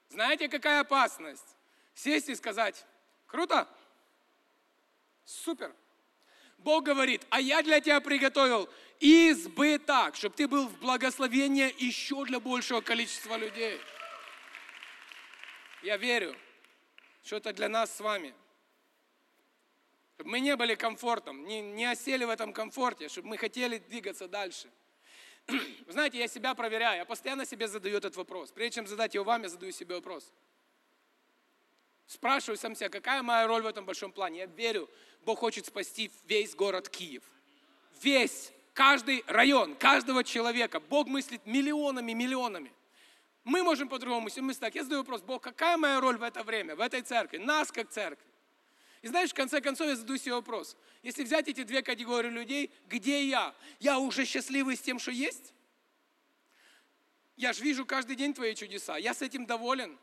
Знаете, 0.08 0.49
какая 0.49 0.80
опасность? 0.80 1.56
Сесть 1.94 2.28
и 2.28 2.34
сказать, 2.34 2.84
круто, 3.26 3.68
супер. 5.25 5.75
Бог 6.58 6.84
говорит, 6.84 7.26
а 7.30 7.40
я 7.40 7.62
для 7.62 7.80
тебя 7.80 8.00
приготовил 8.00 8.68
избыток, 9.00 10.14
чтобы 10.16 10.37
ты 10.37 10.46
был 10.46 10.68
в 10.68 10.78
благословении 10.78 11.75
еще 11.82 12.25
для 12.25 12.40
большего 12.40 12.80
количества 12.80 13.37
людей. 13.37 13.80
Я 15.82 15.96
верю, 15.96 16.37
что 17.25 17.37
это 17.37 17.52
для 17.52 17.68
нас 17.68 17.96
с 17.96 18.00
вами. 18.00 18.34
Чтобы 20.14 20.31
мы 20.31 20.40
не 20.40 20.57
были 20.57 20.75
комфортом, 20.75 21.45
не, 21.45 21.61
не 21.61 21.85
осели 21.85 22.25
в 22.25 22.31
этом 22.31 22.52
комфорте, 22.52 23.09
чтобы 23.09 23.28
мы 23.28 23.38
хотели 23.38 23.78
двигаться 23.78 24.28
дальше– 24.28 24.71
знаете, 25.88 26.19
я 26.19 26.28
себя 26.28 26.54
проверяю, 26.54 26.99
я 26.99 27.04
постоянно 27.04 27.45
себе 27.45 27.69
задаю 27.69 27.97
этот 27.97 28.16
вопрос. 28.16 28.50
Прежде 28.50 28.76
чем 28.76 28.87
задать 28.87 29.14
его 29.14 29.25
вам, 29.25 29.42
я 29.42 29.49
задаю 29.49 29.73
себе 29.73 29.95
вопрос. 29.95 30.33
Спрашиваю 32.07 32.57
сам 32.57 32.75
себя, 32.75 32.88
какая 32.88 33.23
моя 33.23 33.47
роль 33.47 33.62
в 33.62 33.66
этом 33.66 33.85
большом 33.85 34.12
плане? 34.12 34.40
Я 34.40 34.47
верю, 34.47 34.88
Бог 35.25 35.38
хочет 35.38 35.66
спасти 35.66 36.11
весь 36.25 36.54
город 36.54 36.88
Киев. 36.88 37.23
Весь, 38.02 38.52
каждый 38.75 39.25
район, 39.26 39.76
каждого 39.76 40.25
человека. 40.25 40.81
Бог 40.81 41.07
мыслит 41.07 41.45
миллионами, 41.47 42.12
миллионами. 42.12 42.73
Мы 43.45 43.62
можем 43.62 43.88
по-другому 43.88 44.28
мыслить. 44.28 44.61
Так, 44.61 44.75
я 44.75 44.83
задаю 44.83 45.00
вопрос, 45.00 45.23
Бог, 45.23 45.42
какая 45.42 45.76
моя 45.76 46.00
роль 46.00 46.16
в 46.16 46.23
это 46.23 46.42
время, 46.42 46.76
в 46.76 46.81
этой 46.81 47.02
церкви, 47.02 47.38
нас 47.38 47.73
как 47.73 47.90
церковь? 47.90 48.26
И 49.02 49.09
знаешь, 49.09 49.30
в 49.30 49.35
конце 49.35 49.61
концов 49.61 49.88
я 49.88 49.97
задаю 49.97 50.16
себе 50.16 50.35
вопрос. 50.35 50.76
Если 51.02 51.25
взять 51.25 51.49
эти 51.49 51.64
две 51.64 51.82
категории 51.82 52.30
людей, 52.30 52.71
где 52.87 53.26
я? 53.26 53.54
Я 53.80 53.99
уже 53.99 54.25
счастливый 54.25 54.76
с 54.76 54.80
тем, 54.80 55.00
что 55.00 55.11
есть? 55.11 55.52
Я 57.37 57.52
же 57.52 57.64
вижу 57.64 57.85
каждый 57.85 58.14
день 58.14 58.32
твои 58.32 58.54
чудеса. 58.54 58.97
Я 58.97 59.12
с 59.12 59.21
этим 59.21 59.44
доволен. 59.44 59.99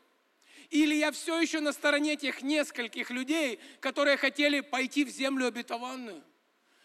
Или 0.69 0.95
я 0.95 1.11
все 1.11 1.39
еще 1.39 1.61
на 1.61 1.71
стороне 1.71 2.17
тех 2.17 2.41
нескольких 2.41 3.09
людей, 3.09 3.59
которые 3.79 4.17
хотели 4.17 4.59
пойти 4.59 5.05
в 5.05 5.09
землю 5.09 5.47
обетованную, 5.47 6.21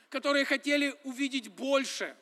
которые 0.08 0.44
хотели 0.44 0.96
увидеть 1.02 1.48
больше. 1.48 2.16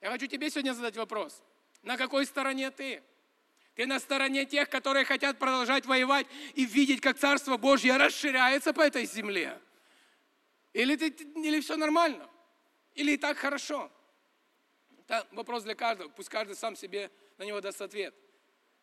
Я 0.00 0.10
хочу 0.10 0.26
тебе 0.26 0.50
сегодня 0.50 0.74
задать 0.74 0.96
вопрос. 0.96 1.42
На 1.82 1.96
какой 1.96 2.26
стороне 2.26 2.72
ты? 2.72 3.02
Ты 3.76 3.84
на 3.84 4.00
стороне 4.00 4.46
тех, 4.46 4.70
которые 4.70 5.04
хотят 5.04 5.38
продолжать 5.38 5.84
воевать 5.84 6.26
и 6.54 6.64
видеть, 6.64 7.02
как 7.02 7.18
Царство 7.18 7.58
Божье 7.58 7.98
расширяется 7.98 8.72
по 8.72 8.80
этой 8.80 9.04
земле. 9.04 9.60
Или, 10.72 10.96
ты, 10.96 11.08
или 11.08 11.60
все 11.60 11.76
нормально, 11.76 12.26
или 12.94 13.12
и 13.12 13.16
так 13.18 13.36
хорошо. 13.36 13.92
Это 15.00 15.26
вопрос 15.30 15.62
для 15.64 15.74
каждого, 15.74 16.08
пусть 16.08 16.30
каждый 16.30 16.56
сам 16.56 16.74
себе 16.74 17.10
на 17.36 17.44
него 17.44 17.60
даст 17.60 17.82
ответ. 17.82 18.14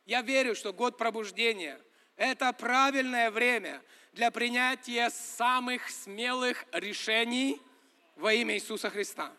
Я 0.06 0.22
верю, 0.22 0.54
что 0.54 0.72
год 0.74 0.96
пробуждения– 0.96 1.82
это 2.16 2.54
правильное 2.54 3.32
время 3.32 3.82
для 4.12 4.30
принятия 4.30 5.10
самых 5.10 5.90
смелых 5.90 6.66
решений 6.72 7.60
во 8.16 8.32
имя 8.32 8.54
Иисуса 8.54 8.92
Христа. 8.92 9.34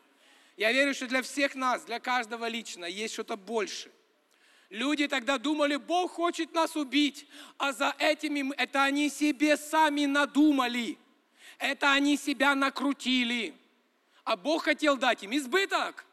Я 0.57 0.73
верю, 0.73 0.95
что 0.95 1.07
для 1.07 1.23
всех 1.23 1.55
нас, 1.55 1.85
для 1.85 2.01
каждого 2.01 2.49
лично 2.49 2.87
есть 2.87 3.15
что-то 3.15 3.37
большее– 3.37 3.93
Люди 4.75 5.07
тогда 5.07 5.39
думали, 5.39 5.77
Бог 5.77 6.11
хочет 6.11 6.53
нас 6.53 6.75
убить, 6.75 7.29
а 7.59 7.73
за 7.73 7.95
этими 7.97 8.53
это 8.57 8.83
они 8.83 9.09
себе 9.09 9.57
сами 9.57 10.05
надумали. 10.05 10.99
Это 11.61 11.93
они 11.93 12.17
себя 12.17 12.57
накрутили. 12.57 13.55
А 14.25 14.37
Бог 14.37 14.65
хотел 14.65 14.97
дать 14.97 15.23
им 15.23 15.37
избыток. 15.37 16.05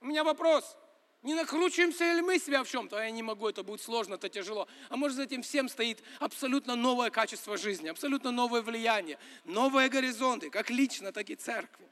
У 0.00 0.06
меня 0.06 0.22
вопрос. 0.22 0.76
Не 1.24 1.34
накручиваемся 1.34 2.04
ли 2.12 2.22
мы 2.22 2.38
себя 2.38 2.62
в 2.62 2.70
чем-то? 2.70 2.98
А 2.98 3.02
я 3.02 3.10
не 3.10 3.24
могу, 3.24 3.48
это 3.48 3.64
будет 3.64 3.80
сложно, 3.80 4.14
это 4.14 4.28
тяжело. 4.28 4.68
А 4.88 4.96
может, 4.96 5.16
за 5.16 5.24
этим 5.24 5.42
всем 5.42 5.68
стоит 5.68 6.04
абсолютно 6.20 6.76
новое 6.76 7.10
качество 7.10 7.56
жизни, 7.56 7.88
абсолютно 7.88 8.30
новое 8.30 8.62
влияние, 8.62 9.18
новые 9.44 9.88
горизонты, 9.88 10.50
как 10.50 10.70
лично, 10.70 11.10
так 11.10 11.30
и 11.30 11.34
церкви. 11.34 11.88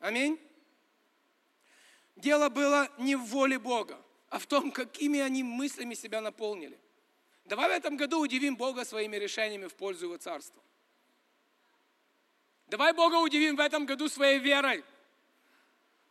Аминь. 0.00 0.40
Дело 2.16 2.48
было 2.48 2.88
не 2.98 3.14
в 3.14 3.22
воле 3.26 3.60
Бога 3.60 3.96
а 4.34 4.38
в 4.40 4.46
том, 4.46 4.72
какими 4.72 5.20
они 5.20 5.44
мыслями 5.44 5.94
себя 5.94 6.20
наполнили. 6.20 6.76
Давай 7.44 7.68
в 7.68 7.70
этом 7.70 7.96
году 7.96 8.18
удивим 8.18 8.56
Бога 8.56 8.84
своими 8.84 9.16
решениями 9.16 9.68
в 9.68 9.74
пользу 9.74 10.06
Его 10.06 10.16
Царства. 10.16 10.60
Давай 12.66 12.92
Бога 12.92 13.14
удивим 13.20 13.54
в 13.54 13.60
этом 13.60 13.86
году 13.86 14.08
своей 14.08 14.40
верой. 14.40 14.82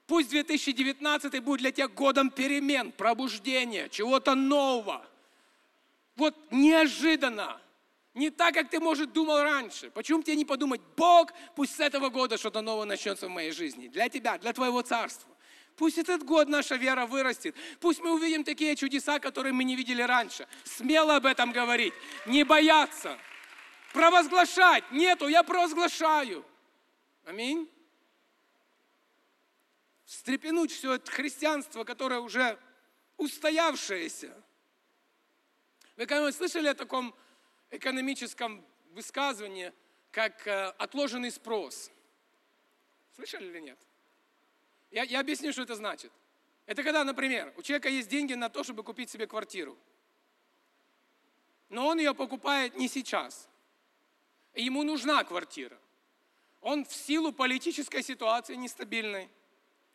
Пусть 0.08 0.30
2019 0.30 1.44
будет 1.44 1.60
для 1.60 1.74
тебя 1.74 1.90
годом 1.90 2.30
перемен, 2.30 2.94
пробуждения, 2.94 3.90
чего-то 3.90 4.36
нового. 4.36 5.06
Вот 6.16 6.34
неожиданно 6.50 7.60
Не 8.14 8.30
так, 8.30 8.54
как 8.54 8.70
ты, 8.70 8.80
может, 8.80 9.12
думал 9.12 9.42
раньше. 9.42 9.92
Почему 9.92 10.24
тебе 10.24 10.38
не 10.38 10.46
подумать, 10.46 10.80
Бог, 10.96 11.34
пусть 11.56 11.76
с 11.76 11.80
этого 11.82 12.08
года 12.08 12.38
что-то 12.38 12.62
новое 12.62 12.86
начнется 12.86 13.28
в 13.28 13.32
моей 13.32 13.52
жизни. 13.52 13.90
Для 13.90 14.08
тебя, 14.08 14.38
для 14.38 14.54
твоего 14.54 14.82
царства. 14.82 15.33
Пусть 15.76 15.98
этот 15.98 16.24
год 16.24 16.48
наша 16.48 16.76
вера 16.76 17.06
вырастет. 17.06 17.56
Пусть 17.80 18.00
мы 18.00 18.14
увидим 18.14 18.44
такие 18.44 18.76
чудеса, 18.76 19.20
которые 19.20 19.54
мы 19.54 19.64
не 19.64 19.76
видели 19.76 20.02
раньше. 20.02 20.48
Смело 20.64 21.16
об 21.16 21.26
этом 21.26 21.52
говорить. 21.52 21.94
Не 22.26 22.44
бояться. 22.44 23.18
Провозглашать. 23.94 24.92
Нету, 24.92 25.28
я 25.28 25.44
провозглашаю. 25.44 26.46
Аминь. 27.26 27.70
Встрепенуть 30.06 30.72
все 30.72 30.94
это 30.94 31.12
христианство, 31.12 31.84
которое 31.84 32.20
уже 32.20 32.60
устоявшееся. 33.18 34.32
Вы 35.96 36.06
когда-нибудь 36.06 36.36
слышали 36.36 36.68
о 36.68 36.74
таком 36.76 37.16
экономическом 37.72 38.66
высказывании, 38.92 39.74
как 40.12 40.46
э, 40.48 40.68
отложенный 40.78 41.32
спрос? 41.32 41.92
Слышали 43.16 43.48
или 43.48 43.60
нет? 43.60 43.80
Я, 44.94 45.04
я 45.04 45.22
объясню, 45.22 45.52
что 45.52 45.64
это 45.64 45.76
значит. 45.76 46.12
Это 46.68 46.84
когда, 46.84 47.04
например, 47.04 47.52
у 47.58 47.64
человека 47.64 47.90
есть 47.90 48.10
деньги 48.10 48.36
на 48.36 48.48
то, 48.48 48.64
чтобы 48.64 48.84
купить 48.84 49.10
себе 49.10 49.26
квартиру. 49.26 49.76
Но 51.70 51.88
он 51.88 51.98
ее 51.98 52.14
покупает 52.14 52.76
не 52.76 52.88
сейчас. 52.88 53.50
Ему 54.54 54.84
нужна 54.84 55.24
квартира. 55.24 55.80
Он 56.62 56.86
в 56.86 56.94
силу 56.94 57.34
политической 57.34 58.04
ситуации 58.04 58.54
нестабильной, 58.54 59.30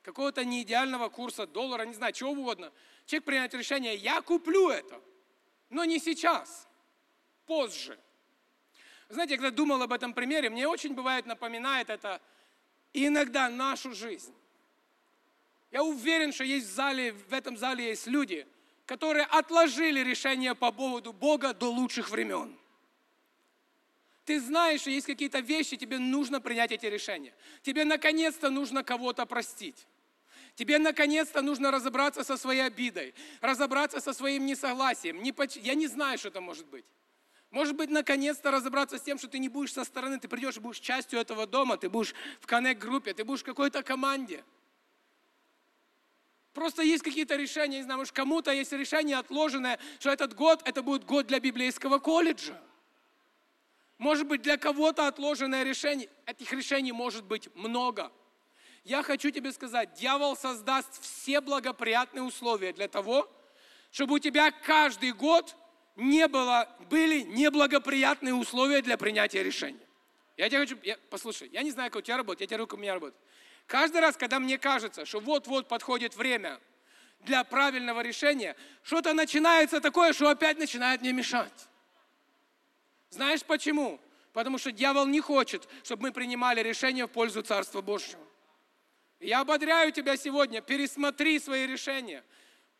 какого-то 0.02 0.44
неидеального 0.44 1.08
курса 1.08 1.46
доллара, 1.46 1.84
не 1.84 1.94
знаю, 1.94 2.12
чего 2.12 2.32
угодно. 2.32 2.72
Человек 3.06 3.24
принимает 3.24 3.54
решение, 3.54 3.94
я 3.94 4.20
куплю 4.20 4.68
это, 4.68 5.00
но 5.70 5.84
не 5.84 6.00
сейчас, 6.00 6.66
позже. 7.46 7.96
Знаете, 9.08 9.36
когда 9.36 9.52
думал 9.52 9.80
об 9.80 9.92
этом 9.92 10.12
примере, 10.12 10.50
мне 10.50 10.66
очень 10.66 10.94
бывает 10.94 11.24
напоминает 11.24 11.88
это 11.88 12.20
иногда 12.92 13.48
нашу 13.48 13.94
жизнь. 13.94 14.34
Я 15.70 15.82
уверен, 15.82 16.32
что 16.32 16.44
есть 16.44 16.66
в 16.66 16.74
зале, 16.74 17.12
в 17.12 17.32
этом 17.32 17.56
зале 17.56 17.88
есть 17.88 18.06
люди, 18.06 18.46
которые 18.86 19.26
отложили 19.26 20.00
решение 20.00 20.54
по 20.54 20.72
поводу 20.72 21.12
Бога 21.12 21.52
до 21.52 21.70
лучших 21.70 22.10
времен. 22.10 22.56
Ты 24.24 24.40
знаешь, 24.40 24.82
что 24.82 24.90
есть 24.90 25.06
какие-то 25.06 25.40
вещи, 25.40 25.76
тебе 25.76 25.98
нужно 25.98 26.40
принять 26.40 26.72
эти 26.72 26.86
решения. 26.86 27.34
Тебе 27.62 27.84
наконец-то 27.84 28.50
нужно 28.50 28.84
кого-то 28.84 29.24
простить. 29.26 29.86
Тебе 30.54 30.78
наконец-то 30.78 31.40
нужно 31.40 31.70
разобраться 31.70 32.24
со 32.24 32.36
своей 32.36 32.62
обидой, 32.62 33.14
разобраться 33.40 34.00
со 34.00 34.12
своим 34.12 34.44
несогласием. 34.44 35.22
Я 35.62 35.74
не 35.74 35.86
знаю, 35.86 36.18
что 36.18 36.28
это 36.28 36.40
может 36.40 36.66
быть. 36.66 36.84
Может 37.50 37.76
быть, 37.76 37.90
наконец-то 37.90 38.50
разобраться 38.50 38.98
с 38.98 39.02
тем, 39.02 39.18
что 39.18 39.28
ты 39.28 39.38
не 39.38 39.48
будешь 39.48 39.72
со 39.72 39.84
стороны, 39.84 40.18
ты 40.18 40.28
придешь 40.28 40.56
и 40.56 40.60
будешь 40.60 40.80
частью 40.80 41.18
этого 41.18 41.46
дома, 41.46 41.76
ты 41.78 41.88
будешь 41.88 42.14
в 42.40 42.46
коннект-группе, 42.46 43.14
ты 43.14 43.24
будешь 43.24 43.40
в 43.40 43.44
какой-то 43.44 43.82
команде. 43.82 44.44
Просто 46.52 46.82
есть 46.82 47.02
какие-то 47.02 47.36
решения, 47.36 47.78
не 47.78 47.84
знаю, 47.84 47.98
может, 47.98 48.12
кому-то 48.12 48.50
есть 48.50 48.72
решение 48.72 49.18
отложенное, 49.18 49.78
что 50.00 50.10
этот 50.10 50.34
год, 50.34 50.62
это 50.64 50.82
будет 50.82 51.04
год 51.04 51.26
для 51.26 51.40
библейского 51.40 51.98
колледжа. 51.98 52.60
Может 53.98 54.26
быть, 54.26 54.42
для 54.42 54.56
кого-то 54.56 55.08
отложенное 55.08 55.64
решение. 55.64 56.08
Этих 56.24 56.52
решений 56.52 56.92
может 56.92 57.24
быть 57.24 57.54
много. 57.54 58.12
Я 58.84 59.02
хочу 59.02 59.30
тебе 59.30 59.52
сказать, 59.52 59.94
дьявол 59.94 60.36
создаст 60.36 61.02
все 61.02 61.40
благоприятные 61.40 62.22
условия 62.22 62.72
для 62.72 62.88
того, 62.88 63.30
чтобы 63.90 64.14
у 64.14 64.18
тебя 64.18 64.50
каждый 64.50 65.12
год 65.12 65.54
не 65.96 66.28
было, 66.28 66.68
были 66.88 67.22
неблагоприятные 67.22 68.34
условия 68.34 68.82
для 68.82 68.96
принятия 68.96 69.42
решения. 69.42 69.80
Я 70.36 70.48
тебе 70.48 70.60
хочу, 70.60 70.78
я, 70.84 70.96
послушай, 71.10 71.50
я 71.52 71.62
не 71.62 71.72
знаю, 71.72 71.90
как 71.90 71.98
у 71.98 72.02
тебя 72.02 72.16
работает, 72.16 72.42
я 72.42 72.46
тебе 72.46 72.58
говорю, 72.58 72.68
как 72.68 72.78
у 72.78 72.82
меня 72.82 72.94
работает. 72.94 73.20
Каждый 73.68 74.00
раз, 74.00 74.16
когда 74.16 74.40
мне 74.40 74.56
кажется, 74.56 75.04
что 75.04 75.20
вот-вот 75.20 75.68
подходит 75.68 76.16
время 76.16 76.58
для 77.20 77.44
правильного 77.44 78.00
решения, 78.00 78.56
что-то 78.82 79.12
начинается 79.12 79.82
такое, 79.82 80.14
что 80.14 80.30
опять 80.30 80.58
начинает 80.58 81.02
мне 81.02 81.12
мешать. 81.12 81.68
Знаешь 83.10 83.44
почему? 83.44 84.00
Потому 84.32 84.56
что 84.56 84.72
дьявол 84.72 85.06
не 85.06 85.20
хочет, 85.20 85.68
чтобы 85.84 86.04
мы 86.04 86.12
принимали 86.12 86.62
решения 86.62 87.06
в 87.06 87.10
пользу 87.10 87.42
Царства 87.42 87.82
Божьего. 87.82 88.24
Я 89.20 89.40
ободряю 89.40 89.92
тебя 89.92 90.16
сегодня, 90.16 90.62
пересмотри 90.62 91.38
свои 91.38 91.66
решения. 91.66 92.24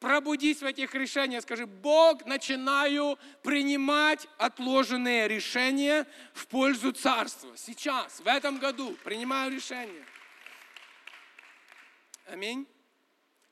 Пробудись 0.01 0.63
в 0.63 0.65
этих 0.65 0.95
решениях, 0.95 1.43
скажи, 1.43 1.67
Бог, 1.67 2.25
начинаю 2.25 3.19
принимать 3.43 4.27
отложенные 4.39 5.29
решения 5.29 6.07
в 6.33 6.47
пользу 6.47 6.93
Царства. 6.93 7.51
Сейчас, 7.57 8.21
в 8.21 8.27
этом 8.27 8.59
году 8.59 8.97
принимаю 9.05 9.53
решение. 9.53 10.05
Аминь. 12.29 12.67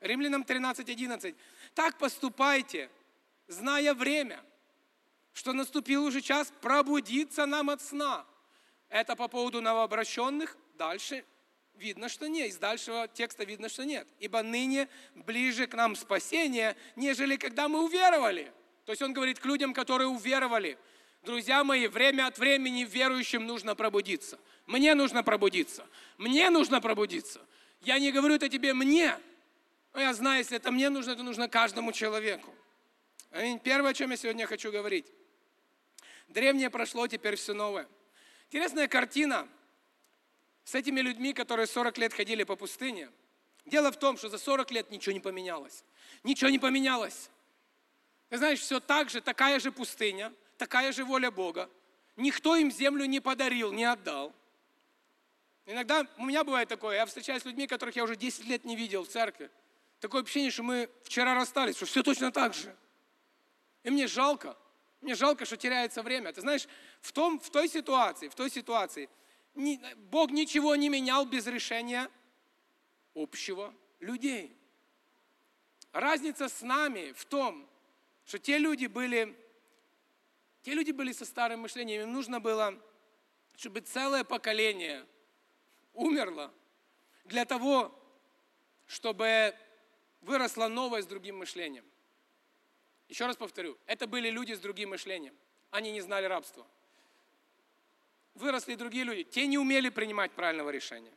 Римлянам 0.01 0.43
13:11. 0.43 1.35
Так 1.73 1.97
поступайте, 1.97 2.91
зная 3.47 3.95
время, 3.95 4.39
что 5.33 5.51
наступил 5.53 6.05
уже 6.05 6.21
час 6.21 6.53
пробудиться 6.61 7.47
нам 7.47 7.71
от 7.71 7.81
сна. 7.81 8.23
Это 8.89 9.15
по 9.15 9.27
поводу 9.27 9.61
новообращенных. 9.61 10.55
Дальше 10.75 11.25
видно, 11.73 12.07
что 12.07 12.27
нет. 12.29 12.49
Из 12.49 12.57
дальшего 12.57 13.07
текста 13.07 13.45
видно, 13.45 13.67
что 13.67 13.83
нет. 13.83 14.07
Ибо 14.19 14.43
ныне 14.43 14.87
ближе 15.15 15.65
к 15.65 15.73
нам 15.73 15.95
спасение, 15.95 16.75
нежели 16.95 17.35
когда 17.35 17.67
мы 17.67 17.83
уверовали. 17.83 18.53
То 18.85 18.91
есть 18.91 19.01
он 19.01 19.11
говорит 19.11 19.39
к 19.39 19.45
людям, 19.45 19.73
которые 19.73 20.07
уверовали. 20.07 20.77
Друзья 21.23 21.63
мои, 21.63 21.87
время 21.87 22.27
от 22.27 22.37
времени 22.37 22.83
верующим 22.83 23.45
нужно 23.47 23.75
пробудиться. 23.75 24.39
Мне 24.67 24.93
нужно 24.93 25.23
пробудиться. 25.23 25.87
Мне 26.17 26.51
нужно 26.51 26.79
пробудиться. 26.79 27.41
Я 27.81 27.99
не 27.99 28.11
говорю 28.11 28.35
это 28.35 28.49
тебе 28.49 28.73
мне, 28.73 29.17
но 29.93 30.01
я 30.01 30.13
знаю, 30.13 30.39
если 30.39 30.57
это 30.57 30.71
мне 30.71 30.89
нужно, 30.89 31.11
это 31.11 31.23
нужно 31.23 31.47
каждому 31.47 31.91
человеку. 31.91 32.53
Первое, 33.63 33.91
о 33.91 33.93
чем 33.93 34.11
я 34.11 34.17
сегодня 34.17 34.47
хочу 34.47 34.71
говорить. 34.71 35.11
Древнее 36.27 36.69
прошло, 36.69 37.07
теперь 37.07 37.35
все 37.35 37.53
новое. 37.53 37.87
Интересная 38.47 38.87
картина 38.87 39.47
с 40.63 40.75
этими 40.75 40.99
людьми, 40.99 41.33
которые 41.33 41.67
40 41.67 41.97
лет 41.97 42.13
ходили 42.13 42.43
по 42.43 42.55
пустыне. 42.55 43.09
Дело 43.65 43.91
в 43.91 43.97
том, 43.97 44.17
что 44.17 44.29
за 44.29 44.37
40 44.37 44.71
лет 44.71 44.91
ничего 44.91 45.13
не 45.13 45.19
поменялось. 45.19 45.83
Ничего 46.23 46.49
не 46.49 46.59
поменялось. 46.59 47.29
Ты 48.29 48.37
знаешь, 48.37 48.59
все 48.59 48.79
так 48.79 49.09
же, 49.09 49.21
такая 49.21 49.59
же 49.59 49.71
пустыня, 49.71 50.33
такая 50.57 50.91
же 50.91 51.05
воля 51.05 51.31
Бога. 51.31 51.69
Никто 52.15 52.55
им 52.55 52.71
землю 52.71 53.05
не 53.05 53.19
подарил, 53.19 53.71
не 53.71 53.85
отдал. 53.85 54.33
Иногда 55.67 56.07
у 56.17 56.25
меня 56.25 56.45
бывает 56.45 56.69
такое, 56.69 56.95
я 56.95 57.05
встречаюсь 57.05 57.41
с 57.41 57.45
людьми, 57.45 57.67
которых 57.67 57.93
я 57.97 58.05
уже 58.05 58.15
10 58.15 58.45
лет 58.45 58.63
не 58.63 58.77
видел 58.77 59.03
в 59.03 59.09
церкви. 59.09 59.51
Такое 59.99 60.23
ощущение, 60.23 60.49
что 60.49 60.63
мы 60.63 60.89
вчера 61.03 61.35
расстались, 61.35 61.75
что 61.75 61.85
все 61.85 62.03
точно 62.03 62.31
так 62.31 62.53
же. 62.53 62.73
И 63.83 63.89
мне 63.89 64.07
жалко, 64.07 64.57
мне 65.01 65.13
жалко, 65.13 65.43
что 65.43 65.57
теряется 65.57 66.03
время. 66.03 66.31
Ты 66.31 66.39
знаешь, 66.39 66.69
в, 67.01 67.11
том, 67.11 67.37
в 67.41 67.49
той 67.49 67.67
ситуации, 67.67 68.29
в 68.29 68.35
той 68.35 68.49
ситуации, 68.49 69.09
не, 69.55 69.81
Бог 70.09 70.31
ничего 70.31 70.73
не 70.77 70.87
менял 70.87 71.25
без 71.25 71.45
решения 71.47 72.09
общего 73.13 73.73
людей. 73.99 74.55
Разница 75.91 76.47
с 76.47 76.61
нами 76.61 77.11
в 77.11 77.25
том, 77.25 77.67
что 78.25 78.39
те 78.39 78.57
люди 78.57 78.85
были, 78.85 79.37
те 80.61 80.73
люди 80.73 80.91
были 80.91 81.11
со 81.11 81.25
старым 81.25 81.61
мышлением, 81.61 82.03
им 82.03 82.13
нужно 82.13 82.39
было, 82.39 82.81
чтобы 83.57 83.81
целое 83.81 84.23
поколение– 84.23 85.05
умерла 85.97 86.53
для 87.25 87.43
того, 87.43 87.91
чтобы 88.85 89.53
выросла 90.21 90.67
новое 90.67 91.01
с 91.01 91.05
другим 91.05 91.39
мышлением. 91.39 91.83
Еще 93.09 93.25
раз 93.25 93.35
повторю, 93.35 93.77
это 93.85 94.07
были 94.07 94.29
люди 94.29 94.53
с 94.53 94.59
другим 94.59 94.91
мышлением. 94.91 95.35
Они 95.71 95.91
не 95.91 96.01
знали 96.01 96.25
рабства. 96.25 96.65
Выросли 98.35 98.75
другие 98.75 99.03
люди. 99.03 99.23
Те 99.23 99.47
не 99.47 99.57
умели 99.57 99.89
принимать 99.89 100.31
правильного 100.31 100.69
решения. 100.69 101.13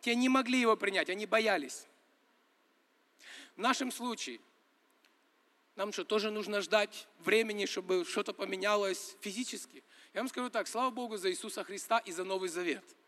Те 0.00 0.14
не 0.14 0.28
могли 0.28 0.60
его 0.60 0.76
принять, 0.76 1.08
они 1.08 1.26
боялись. 1.26 1.86
В 3.56 3.60
нашем 3.60 3.92
случае 3.92 4.40
нам 5.76 5.92
что, 5.92 6.04
тоже 6.04 6.30
нужно 6.30 6.60
ждать 6.60 7.06
времени, 7.20 7.66
чтобы 7.66 8.04
что-то 8.04 8.32
поменялось 8.32 9.16
физически? 9.20 9.84
Я 10.12 10.20
вам 10.20 10.28
скажу 10.28 10.50
так, 10.50 10.66
слава 10.66 10.90
Богу 10.90 11.16
за 11.16 11.30
Иисуса 11.30 11.62
Христа 11.62 11.98
и 11.98 12.10
за 12.10 12.24
Новый 12.24 12.48
Завет– 12.48 12.84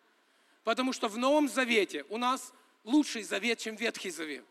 Потому 0.67 0.93
что 0.93 1.07
в 1.07 1.17
Новом 1.17 1.49
Завете 1.49 2.05
у 2.09 2.19
нас 2.19 2.53
лучший 2.83 3.23
завет, 3.23 3.61
чем 3.61 3.77
Ветхий 3.77 4.11
Завет. 4.11 4.45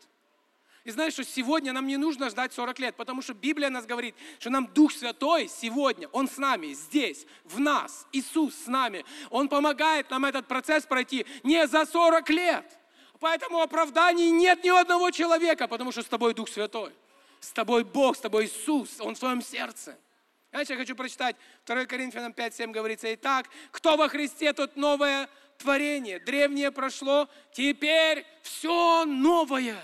И 0.84 0.90
знаешь, 0.90 1.12
что 1.12 1.24
сегодня 1.24 1.74
нам 1.74 1.86
не 1.86 1.98
нужно 1.98 2.30
ждать 2.30 2.54
40 2.54 2.78
лет, 2.78 2.96
потому 2.96 3.20
что 3.20 3.34
Библия 3.34 3.68
нас 3.68 3.84
говорит, 3.84 4.14
что 4.38 4.48
нам 4.48 4.66
Дух 4.72 4.92
Святой 4.92 5.46
сегодня, 5.46 6.08
Он 6.12 6.26
с 6.26 6.38
нами, 6.38 6.72
здесь, 6.72 7.26
в 7.44 7.60
нас, 7.60 8.06
Иисус 8.12 8.54
с 8.54 8.66
нами. 8.66 9.04
Он 9.28 9.50
помогает 9.50 10.08
нам 10.08 10.24
этот 10.24 10.48
процесс 10.48 10.86
пройти 10.86 11.26
не 11.42 11.66
за 11.66 11.84
40 11.84 12.30
лет. 12.30 12.78
Поэтому 13.20 13.60
оправданий 13.60 14.30
нет 14.30 14.64
ни 14.64 14.70
одного 14.70 15.10
человека, 15.10 15.68
потому 15.68 15.92
что 15.92 16.02
с 16.02 16.06
тобой 16.06 16.32
Дух 16.32 16.48
Святой. 16.48 16.94
С 17.40 17.50
тобой 17.50 17.84
Бог, 17.84 18.16
с 18.16 18.20
тобой 18.20 18.46
Иисус, 18.46 19.02
Он 19.02 19.14
в 19.14 19.18
твоем 19.18 19.42
сердце. 19.42 19.98
Знаете, 20.50 20.72
я 20.72 20.78
хочу 20.78 20.96
прочитать 20.96 21.36
2 21.66 21.84
Коринфянам 21.84 22.32
5.7 22.32 22.70
говорится, 22.70 23.12
«Итак, 23.12 23.50
кто 23.70 23.98
во 23.98 24.08
Христе, 24.08 24.54
тот 24.54 24.76
новое 24.76 25.28
творение. 25.58 26.18
Древнее 26.18 26.70
прошло, 26.70 27.28
теперь 27.52 28.24
все 28.42 29.04
новое». 29.04 29.82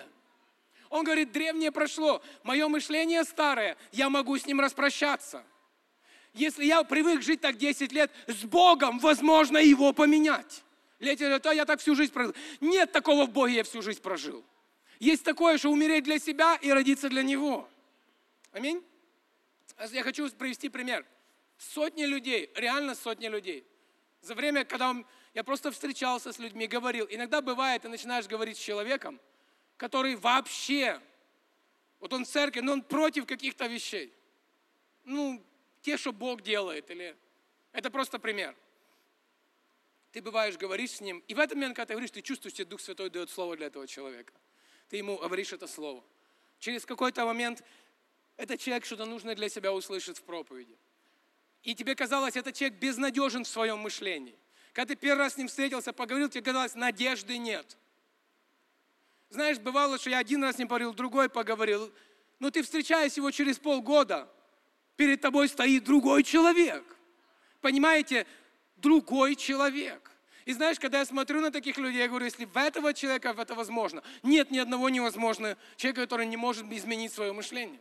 Он 0.90 1.04
говорит, 1.04 1.32
древнее 1.32 1.72
прошло, 1.72 2.22
мое 2.42 2.68
мышление 2.68 3.24
старое, 3.24 3.78
я 3.92 4.10
могу 4.10 4.36
с 4.36 4.44
ним 4.44 4.60
распрощаться. 4.60 5.42
Если 6.34 6.66
я 6.66 6.84
привык 6.84 7.22
жить 7.22 7.40
так 7.40 7.56
10 7.56 7.92
лет, 7.92 8.10
с 8.26 8.44
Богом 8.44 8.98
возможно 8.98 9.56
его 9.56 9.94
поменять. 9.94 10.62
Лети 10.98 11.24
говорят, 11.24 11.46
а 11.46 11.54
я 11.54 11.64
так 11.64 11.80
всю 11.80 11.94
жизнь 11.94 12.12
прожил. 12.12 12.34
Нет 12.60 12.92
такого 12.92 13.26
в 13.26 13.30
Боге, 13.30 13.54
я 13.54 13.64
всю 13.64 13.80
жизнь 13.82 14.00
прожил. 14.00 14.44
Есть 15.00 15.24
такое, 15.24 15.58
что 15.58 15.70
умереть 15.70 16.04
для 16.04 16.18
себя 16.18 16.56
и 16.60 16.70
родиться 16.70 17.08
для 17.08 17.22
Него. 17.22 17.68
Аминь. 18.52 18.84
Я 19.90 20.02
хочу 20.02 20.28
привести 20.30 20.68
пример. 20.68 21.04
Сотни 21.58 22.04
людей, 22.04 22.50
реально 22.54 22.94
сотни 22.94 23.28
людей. 23.28 23.64
За 24.20 24.34
время, 24.34 24.64
когда 24.64 24.94
я 25.34 25.44
просто 25.44 25.70
встречался 25.70 26.32
с 26.32 26.38
людьми, 26.38 26.66
говорил. 26.66 27.06
Иногда 27.08 27.40
бывает, 27.40 27.82
ты 27.82 27.88
начинаешь 27.88 28.26
говорить 28.26 28.58
с 28.58 28.60
человеком, 28.60 29.20
который 29.76 30.14
вообще, 30.16 31.00
вот 32.00 32.12
он 32.12 32.24
в 32.24 32.28
церкви, 32.28 32.60
но 32.60 32.72
он 32.72 32.82
против 32.82 33.26
каких-то 33.26 33.66
вещей. 33.66 34.12
Ну, 35.04 35.42
те, 35.80 35.96
что 35.96 36.12
Бог 36.12 36.42
делает, 36.42 36.90
или... 36.90 37.16
Это 37.72 37.90
просто 37.90 38.18
пример. 38.18 38.54
Ты 40.12 40.20
бываешь, 40.20 40.58
говоришь 40.58 40.90
с 40.90 41.00
ним, 41.00 41.24
и 41.26 41.34
в 41.34 41.40
этот 41.40 41.54
момент, 41.54 41.74
когда 41.74 41.86
ты 41.86 41.94
говоришь, 41.94 42.10
ты 42.10 42.20
чувствуешь, 42.20 42.54
что 42.54 42.66
Дух 42.66 42.82
Святой 42.82 43.08
дает 43.08 43.30
слово 43.30 43.56
для 43.56 43.68
этого 43.68 43.86
человека. 43.86 44.34
Ты 44.90 44.98
ему 44.98 45.16
говоришь 45.16 45.54
это 45.54 45.66
слово. 45.66 46.04
Через 46.58 46.84
какой-то 46.84 47.24
момент 47.24 47.64
этот 48.36 48.60
человек 48.60 48.84
что-то 48.84 49.06
нужное 49.06 49.34
для 49.34 49.48
себя 49.48 49.72
услышит 49.72 50.18
в 50.18 50.22
проповеди. 50.22 50.76
И 51.62 51.74
тебе 51.74 51.94
казалось, 51.94 52.36
этот 52.36 52.54
человек 52.54 52.78
безнадежен 52.78 53.44
в 53.44 53.48
своем 53.48 53.78
мышлении. 53.78 54.38
Когда 54.72 54.94
ты 54.94 55.00
первый 55.00 55.20
раз 55.20 55.34
с 55.34 55.36
ним 55.36 55.48
встретился, 55.48 55.92
поговорил, 55.92 56.28
тебе 56.28 56.42
казалось, 56.42 56.74
надежды 56.74 57.36
нет. 57.36 57.76
Знаешь, 59.28 59.58
бывало, 59.58 59.98
что 59.98 60.10
я 60.10 60.18
один 60.18 60.42
раз 60.42 60.56
с 60.56 60.58
ним 60.58 60.68
поговорил, 60.68 60.94
другой 60.94 61.28
поговорил. 61.28 61.92
Но 62.38 62.50
ты 62.50 62.62
встречаешь 62.62 63.12
его 63.14 63.30
через 63.30 63.58
полгода, 63.58 64.28
перед 64.96 65.20
тобой 65.20 65.48
стоит 65.48 65.84
другой 65.84 66.22
человек. 66.22 66.84
Понимаете, 67.60 68.26
другой 68.76 69.36
человек. 69.36 70.10
И 70.44 70.52
знаешь, 70.52 70.80
когда 70.80 70.98
я 70.98 71.04
смотрю 71.04 71.40
на 71.40 71.50
таких 71.50 71.78
людей, 71.78 72.00
я 72.00 72.08
говорю, 72.08 72.24
если 72.24 72.46
в 72.46 72.56
этого 72.56 72.92
человека 72.94 73.34
это 73.38 73.54
возможно, 73.54 74.02
нет 74.22 74.50
ни 74.50 74.58
одного 74.58 74.88
невозможного 74.88 75.56
человека, 75.76 76.02
который 76.02 76.26
не 76.26 76.36
может 76.36 76.70
изменить 76.72 77.12
свое 77.12 77.32
мышление. 77.32 77.80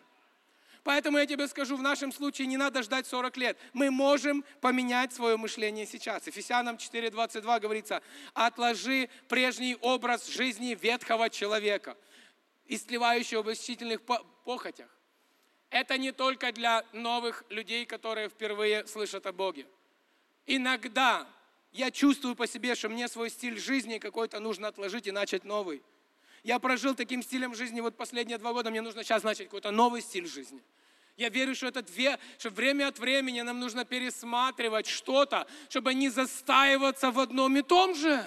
Поэтому 0.83 1.19
я 1.19 1.27
тебе 1.27 1.47
скажу, 1.47 1.75
в 1.77 1.81
нашем 1.81 2.11
случае 2.11 2.47
не 2.47 2.57
надо 2.57 2.81
ждать 2.81 3.05
40 3.05 3.37
лет. 3.37 3.57
Мы 3.73 3.91
можем 3.91 4.43
поменять 4.61 5.13
свое 5.13 5.37
мышление 5.37 5.85
сейчас. 5.85 6.25
Ефесянам 6.25 6.77
4.22 6.77 7.59
говорится, 7.59 8.01
отложи 8.33 9.09
прежний 9.29 9.75
образ 9.81 10.27
жизни 10.27 10.77
ветхого 10.79 11.29
человека, 11.29 11.95
истлевающего 12.65 13.43
в 13.43 13.45
восхитительных 13.45 14.01
похотях. 14.43 14.89
Это 15.69 15.97
не 15.97 16.11
только 16.11 16.51
для 16.51 16.83
новых 16.93 17.43
людей, 17.49 17.85
которые 17.85 18.29
впервые 18.29 18.87
слышат 18.87 19.25
о 19.27 19.31
Боге. 19.31 19.67
Иногда 20.47 21.27
я 21.71 21.91
чувствую 21.91 22.35
по 22.35 22.47
себе, 22.47 22.75
что 22.75 22.89
мне 22.89 23.07
свой 23.07 23.29
стиль 23.29 23.59
жизни 23.59 23.99
какой-то 23.99 24.39
нужно 24.39 24.67
отложить 24.67 25.07
и 25.07 25.11
начать 25.11 25.43
новый. 25.43 25.83
Я 26.43 26.59
прожил 26.59 26.95
таким 26.95 27.21
стилем 27.21 27.53
жизни 27.53 27.81
вот 27.81 27.97
последние 27.97 28.37
два 28.37 28.53
года, 28.53 28.71
мне 28.71 28.81
нужно 28.81 29.03
сейчас 29.03 29.23
начать 29.23 29.47
какой-то 29.47 29.71
новый 29.71 30.01
стиль 30.01 30.27
жизни. 30.27 30.61
Я 31.17 31.29
верю, 31.29 31.53
что 31.53 31.67
это 31.67 31.83
две, 31.83 32.17
что 32.39 32.49
время 32.49 32.87
от 32.87 32.97
времени 32.97 33.41
нам 33.41 33.59
нужно 33.59 33.85
пересматривать 33.85 34.87
что-то, 34.87 35.45
чтобы 35.69 35.93
не 35.93 36.09
застаиваться 36.09 37.11
в 37.11 37.19
одном 37.19 37.57
и 37.57 37.61
том 37.61 37.93
же. 37.93 38.25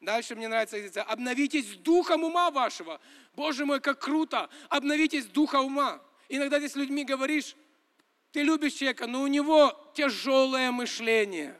Дальше 0.00 0.34
мне 0.34 0.48
нравится. 0.48 1.02
Обновитесь 1.04 1.76
духом 1.76 2.24
ума 2.24 2.50
вашего. 2.50 3.00
Боже 3.34 3.64
мой, 3.64 3.80
как 3.80 4.00
круто. 4.00 4.50
Обновитесь 4.68 5.26
духа 5.26 5.60
ума. 5.60 6.02
Иногда 6.28 6.58
ты 6.58 6.68
с 6.68 6.74
людьми 6.74 7.04
говоришь, 7.04 7.54
ты 8.32 8.42
любишь 8.42 8.74
человека, 8.74 9.06
но 9.06 9.22
у 9.22 9.28
него 9.28 9.92
тяжелое 9.94 10.72
мышление. 10.72 11.56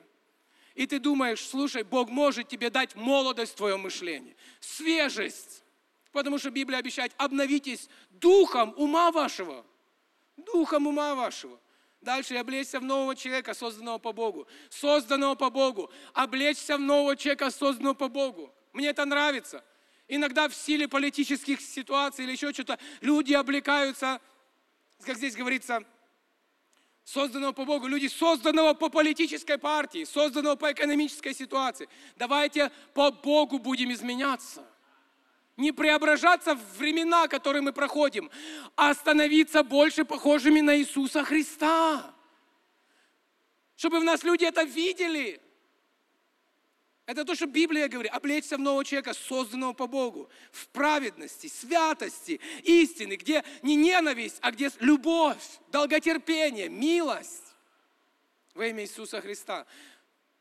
И 0.75 0.87
ты 0.87 0.99
думаешь, 0.99 1.45
слушай, 1.47 1.83
Бог 1.83 2.09
может 2.09 2.49
тебе 2.49 2.71
дать 2.71 2.95
молодость 2.95 3.53
в 3.53 3.57
твоем 3.57 3.81
мышлении, 3.81 4.37
свежесть. 4.61 5.63
Потому 6.13 6.39
что 6.39 6.51
Библия 6.51 6.79
обещает, 6.79 7.13
обновитесь 7.17 7.89
духом 8.11 8.75
ума 8.77 9.11
вашего. 9.11 9.65
Духом 10.37 10.87
ума 10.87 11.15
вашего. 11.15 11.59
Дальше 12.01 12.35
облечься 12.37 12.81
в 12.81 12.85
нового 12.85 13.15
человека, 13.15 13.55
созданного 13.55 13.99
по 13.99 14.13
Богу. 14.13 14.47
Созданного 14.71 15.35
по 15.35 15.51
Богу. 15.51 15.91
Облечься 16.13 16.77
в 16.77 16.81
нового 16.81 17.17
человека, 17.17 17.51
созданного 17.51 17.95
по 17.95 18.09
Богу. 18.09 18.53
Мне 18.73 18.89
это 18.89 19.05
нравится. 19.05 19.65
Иногда 20.09 20.49
в 20.49 20.55
силе 20.55 20.89
политических 20.89 21.61
ситуаций 21.61 22.25
или 22.25 22.33
еще 22.33 22.53
что-то 22.53 22.79
люди 23.01 23.33
облекаются, 23.33 24.21
как 25.05 25.17
здесь 25.17 25.37
говорится, 25.37 25.85
созданного 27.05 27.53
по 27.53 27.65
Богу, 27.65 27.87
люди 27.87 28.07
созданного 28.07 28.75
по 28.75 28.89
политической 28.89 29.59
партии, 29.59 30.05
созданного 30.05 30.57
по 30.57 30.73
экономической 30.73 31.35
ситуации. 31.35 31.89
Давайте 32.17 32.71
по 32.95 33.11
Богу 33.11 33.59
будем 33.59 33.93
изменяться. 33.93 34.65
Не 35.57 35.73
преображаться 35.73 36.55
в 36.55 36.79
времена, 36.79 37.29
которые 37.29 37.63
мы 37.63 37.73
проходим, 37.73 38.31
а 38.77 38.95
становиться 38.95 39.63
больше 39.63 40.05
похожими 40.05 40.61
на 40.61 40.79
Иисуса 40.79 41.25
Христа. 41.25 42.15
Чтобы 43.77 44.01
в 44.01 44.05
нас 44.05 44.23
люди 44.23 44.45
это 44.45 44.63
видели. 44.63 45.41
Это 47.05 47.25
то, 47.25 47.35
что 47.35 47.47
Библия 47.47 47.89
говорит. 47.89 48.13
Облечься 48.13 48.57
в 48.57 48.61
нового 48.61 48.85
человека, 48.85 49.13
созданного 49.13 49.73
по 49.73 49.87
Богу. 49.87 50.31
В 50.53 50.69
праведности, 50.69 51.49
святости, 51.49 52.41
истины, 52.63 53.17
где 53.17 53.43
не 53.63 53.75
ненависть, 53.75 54.39
а 54.41 54.53
где 54.53 54.71
любовь, 54.79 55.43
долготерпение, 55.69 56.69
милость. 56.69 57.43
Во 58.55 58.67
имя 58.67 58.85
Иисуса 58.85 59.21
Христа. 59.21 59.67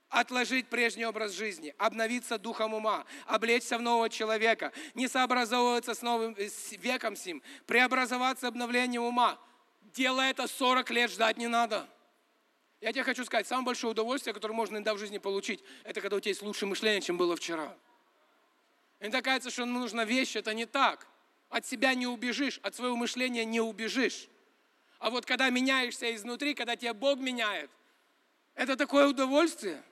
Отложить 0.09 0.67
прежний 0.67 1.05
образ 1.05 1.31
жизни, 1.31 1.73
обновиться 1.77 2.37
духом 2.37 2.73
ума, 2.73 3.05
облечься 3.25 3.77
в 3.77 3.81
нового 3.81 4.09
человека, 4.09 4.73
не 4.93 5.07
сообразовываться 5.07 5.93
с 5.93 6.01
новым 6.01 6.37
с 6.37 6.73
веком 6.73 7.15
сим, 7.15 7.41
преобразоваться 7.65 8.49
обновлением 8.49 9.03
ума. 9.03 9.39
Делая 9.93 10.31
это 10.31 10.47
40 10.47 10.89
лет, 10.91 11.11
ждать 11.11 11.37
не 11.37 11.47
надо. 11.47 11.87
Я 12.81 12.91
тебе 12.91 13.03
хочу 13.03 13.23
сказать, 13.23 13.47
самое 13.47 13.67
большое 13.67 13.91
удовольствие, 13.91 14.33
которое 14.33 14.55
можно 14.55 14.75
иногда 14.75 14.95
в 14.95 14.97
жизни 14.97 15.19
получить, 15.19 15.63
это 15.83 16.01
когда 16.01 16.17
у 16.17 16.19
тебя 16.19 16.31
есть 16.31 16.41
лучшее 16.41 16.67
мышление, 16.67 16.99
чем 16.99 17.15
было 17.15 17.35
вчера. 17.35 17.77
Иногда 18.99 19.21
кажется, 19.21 19.51
что 19.51 19.65
нужна 19.65 20.03
вещь, 20.03 20.35
это 20.35 20.53
не 20.55 20.65
так. 20.65 21.07
От 21.49 21.65
себя 21.65 21.93
не 21.93 22.07
убежишь, 22.07 22.59
от 22.63 22.75
своего 22.75 22.95
мышления 22.95 23.45
не 23.45 23.61
убежишь. 23.61 24.27
А 24.97 25.11
вот 25.11 25.27
когда 25.27 25.49
меняешься 25.49 26.13
изнутри, 26.15 26.55
когда 26.55 26.75
тебя 26.75 26.95
Бог 26.95 27.19
меняет, 27.19 27.69
это 28.55 28.75
такое 28.75 29.07
удовольствие. 29.07 29.83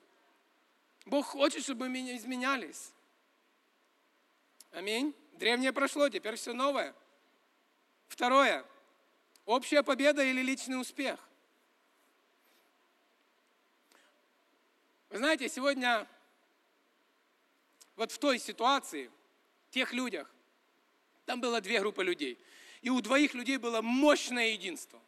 Бог 1.06 1.28
хочет, 1.28 1.64
чтобы 1.64 1.90
мы 1.90 2.16
изменялись. 2.16 2.92
Аминь. 4.72 5.14
Древнее 5.34 5.74
прошло, 5.74 6.10
теперь 6.10 6.36
все 6.36 6.54
новое. 6.54 6.96
Второе. 8.08 8.66
Общая 9.46 9.84
победа 9.84 10.24
или 10.24 10.42
личный 10.42 10.80
успех. 10.80 11.20
Вы 15.10 15.18
знаете, 15.18 15.50
сегодня 15.50 16.08
вот 17.96 18.12
в 18.12 18.20
той 18.20 18.38
ситуации, 18.38 19.10
в 19.70 19.74
тех 19.74 19.92
людях, 19.92 20.32
там 21.26 21.42
было 21.42 21.62
две 21.62 21.80
группы 21.80 22.04
людей. 22.04 22.40
И 22.82 22.90
у 22.90 23.02
двоих 23.02 23.34
людей 23.34 23.58
было 23.58 23.82
мощное 23.82 24.50
единство. 24.50 25.02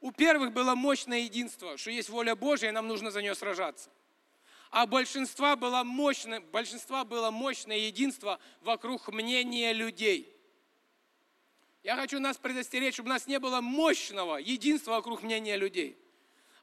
У 0.00 0.12
первых 0.12 0.52
было 0.52 0.74
мощное 0.74 1.20
единство, 1.20 1.78
что 1.78 1.90
есть 1.90 2.10
воля 2.10 2.36
Божья, 2.36 2.68
и 2.68 2.72
нам 2.72 2.86
нужно 2.86 3.10
за 3.10 3.22
нее 3.22 3.34
сражаться. 3.34 3.90
А 4.70 4.86
большинства 4.86 5.56
было 5.56 5.82
мощное, 5.82 6.40
большинства 6.40 7.04
было 7.04 7.30
мощное 7.30 7.78
единство 7.78 8.38
вокруг 8.60 9.08
мнения 9.08 9.72
людей. 9.72 10.32
Я 11.82 11.96
хочу 11.96 12.20
нас 12.20 12.36
предостеречь, 12.36 12.94
чтобы 12.94 13.08
у 13.08 13.12
нас 13.12 13.26
не 13.26 13.38
было 13.38 13.62
мощного 13.62 14.36
единства 14.36 14.92
вокруг 14.92 15.22
мнения 15.22 15.56
людей 15.56 15.98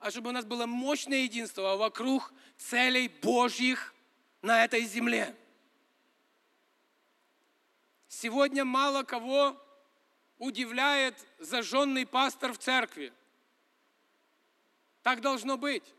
а 0.03 0.11
чтобы 0.11 0.29
у 0.29 0.33
нас 0.33 0.43
было 0.43 0.65
мощное 0.65 1.19
единство 1.19 1.77
вокруг 1.77 2.33
целей 2.57 3.07
Божьих 3.07 3.93
на 4.41 4.65
этой 4.65 4.81
земле. 4.81 5.33
Сегодня 8.09 8.65
мало 8.65 9.03
кого 9.03 9.57
удивляет 10.37 11.15
зажженный 11.39 12.05
пастор 12.05 12.51
в 12.51 12.57
церкви. 12.57 13.13
Так 15.03 15.21
должно 15.21 15.57
быть. 15.57 15.95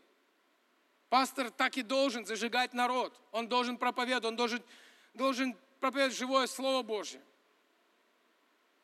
Пастор 1.09 1.49
так 1.49 1.75
и 1.77 1.81
должен 1.81 2.27
зажигать 2.27 2.73
народ. 2.73 3.19
Он 3.31 3.47
должен 3.47 3.75
проповедовать, 3.75 4.25
он 4.25 4.35
должен, 4.35 4.63
должен 5.15 5.57
проповедовать 5.79 6.15
живое 6.15 6.45
Слово 6.45 6.83
Божье. 6.83 7.21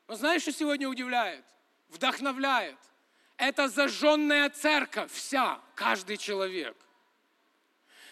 Но 0.08 0.16
знаешь, 0.16 0.42
что 0.42 0.52
сегодня 0.52 0.90
удивляет? 0.90 1.46
вдохновляет. 1.90 2.78
Это 3.42 3.70
зажженная 3.70 4.52
церковь 4.52 5.12
вся, 5.12 5.60
каждый 5.74 6.18
человек. 6.18 6.78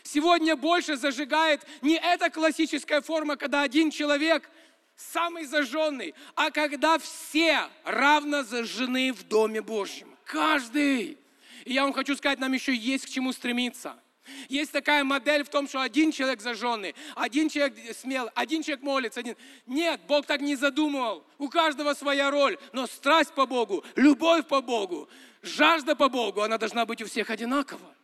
Сегодня 0.01 0.55
больше 0.55 0.97
зажигает 0.97 1.61
не 1.83 1.97
эта 1.97 2.31
классическая 2.31 3.01
форма, 3.01 3.35
когда 3.35 3.61
один 3.61 3.91
человек 3.91 4.49
самый 4.95 5.45
зажженный, 5.45 6.15
а 6.33 6.49
когда 6.49 6.97
все 6.97 7.59
равно 7.83 8.41
зажжены 8.41 9.13
в 9.13 9.21
Доме 9.27 9.61
Божьем. 9.61 10.17
Каждый. 10.25 11.19
И 11.63 11.73
я 11.73 11.83
вам 11.83 11.93
хочу 11.93 12.15
сказать, 12.15 12.39
нам 12.39 12.53
еще 12.53 12.73
есть 12.73 13.05
к 13.05 13.09
чему 13.09 13.31
стремиться. 13.31 13.99
Есть 14.47 14.71
такая 14.71 15.03
модель 15.03 15.43
в 15.43 15.49
том, 15.49 15.67
что 15.67 15.81
один 15.81 16.11
человек 16.11 16.41
зажженный, 16.41 16.95
один 17.15 17.49
человек 17.49 17.95
смел, 17.95 18.29
один 18.35 18.63
человек 18.63 18.83
молится. 18.83 19.19
Один... 19.19 19.35
Нет, 19.65 20.01
Бог 20.07 20.25
так 20.25 20.41
не 20.41 20.55
задумывал. 20.55 21.25
У 21.37 21.49
каждого 21.49 21.93
своя 21.93 22.31
роль. 22.31 22.57
Но 22.73 22.87
страсть 22.87 23.33
по 23.33 23.45
Богу, 23.45 23.83
любовь 23.95 24.47
по 24.47 24.61
Богу, 24.61 25.09
жажда 25.41 25.95
по 25.95 26.09
Богу, 26.09 26.41
она 26.41 26.57
должна 26.57 26.85
быть 26.85 27.01
у 27.01 27.05
всех 27.05 27.29
одинакова. 27.29 27.95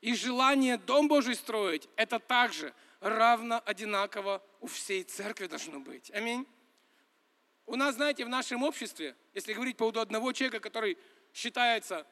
И 0.00 0.14
желание 0.14 0.76
Дом 0.76 1.08
Божий 1.08 1.34
строить, 1.34 1.88
это 1.96 2.18
также 2.18 2.74
равно 3.00 3.62
одинаково 3.64 4.42
у 4.60 4.66
всей 4.66 5.02
церкви 5.02 5.46
должно 5.46 5.80
быть. 5.80 6.10
Аминь. 6.10 6.46
У 7.66 7.76
нас, 7.76 7.94
знаете, 7.94 8.24
в 8.24 8.28
нашем 8.28 8.62
обществе, 8.62 9.16
если 9.32 9.52
говорить 9.52 9.76
по 9.76 9.84
поводу 9.84 10.00
одного 10.00 10.32
человека, 10.32 10.60
который 10.60 10.98
считается 11.32 12.06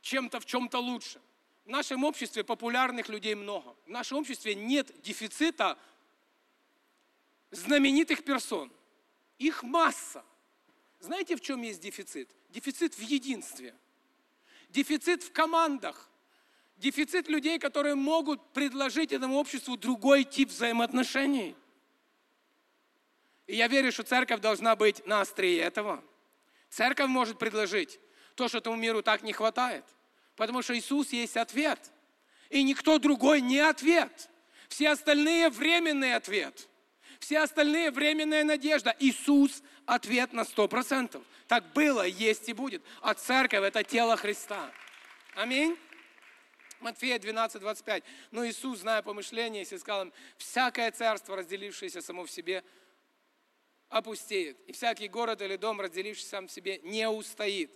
чем-то 0.00 0.38
в 0.38 0.46
чем-то 0.46 0.78
лучше, 0.78 1.20
в 1.64 1.68
нашем 1.68 2.04
обществе 2.04 2.44
популярных 2.44 3.08
людей 3.08 3.34
много. 3.34 3.74
В 3.86 3.88
нашем 3.88 4.18
обществе 4.18 4.54
нет 4.54 4.90
дефицита 5.02 5.78
знаменитых 7.50 8.24
персон. 8.24 8.70
Их 9.38 9.62
масса. 9.62 10.24
Знаете, 11.00 11.36
в 11.36 11.40
чем 11.40 11.62
есть 11.62 11.80
дефицит? 11.80 12.30
Дефицит 12.50 12.94
в 12.94 13.00
единстве. 13.00 13.74
Дефицит 14.68 15.22
в 15.22 15.32
командах. 15.32 16.10
Дефицит 16.76 17.28
людей, 17.28 17.58
которые 17.58 17.94
могут 17.94 18.52
предложить 18.52 19.12
этому 19.12 19.36
обществу 19.36 19.76
другой 19.76 20.24
тип 20.24 20.50
взаимоотношений. 20.50 21.56
И 23.46 23.56
я 23.56 23.68
верю, 23.68 23.92
что 23.92 24.02
церковь 24.02 24.40
должна 24.40 24.76
быть 24.76 25.06
на 25.06 25.20
острие 25.20 25.60
этого. 25.60 26.02
Церковь 26.68 27.08
может 27.08 27.38
предложить 27.38 28.00
то, 28.34 28.48
что 28.48 28.58
этому 28.58 28.76
миру 28.76 29.02
так 29.02 29.22
не 29.22 29.32
хватает. 29.32 29.84
Потому 30.36 30.62
что 30.62 30.76
Иисус 30.76 31.12
есть 31.12 31.36
ответ. 31.36 31.78
И 32.50 32.62
никто 32.62 32.98
другой 32.98 33.40
не 33.40 33.60
ответ. 33.60 34.28
Все 34.68 34.90
остальные 34.90 35.50
временный 35.50 36.14
ответ. 36.14 36.68
Все 37.18 37.40
остальные 37.40 37.90
временная 37.90 38.44
надежда. 38.44 38.94
Иисус 38.98 39.62
ответ 39.86 40.32
на 40.32 40.44
сто 40.44 40.68
процентов. 40.68 41.22
Так 41.46 41.72
было, 41.72 42.06
есть 42.06 42.48
и 42.48 42.52
будет. 42.52 42.82
А 43.00 43.14
церковь 43.14 43.64
это 43.64 43.84
тело 43.84 44.16
Христа. 44.16 44.70
Аминь. 45.34 45.76
Матфея 46.80 47.18
12, 47.18 47.60
25. 47.60 48.04
Но 48.30 48.46
Иисус, 48.46 48.80
зная 48.80 49.02
помышления, 49.02 49.60
если 49.60 49.78
сказал 49.78 50.02
им, 50.02 50.12
всякое 50.36 50.90
царство, 50.90 51.36
разделившееся 51.36 52.02
само 52.02 52.24
в 52.24 52.30
себе, 52.30 52.62
опустеет. 53.88 54.58
И 54.68 54.72
всякий 54.72 55.08
город 55.08 55.40
или 55.40 55.56
дом, 55.56 55.80
разделившийся 55.80 56.28
сам 56.28 56.48
в 56.48 56.52
себе, 56.52 56.80
не 56.82 57.08
устоит. 57.08 57.72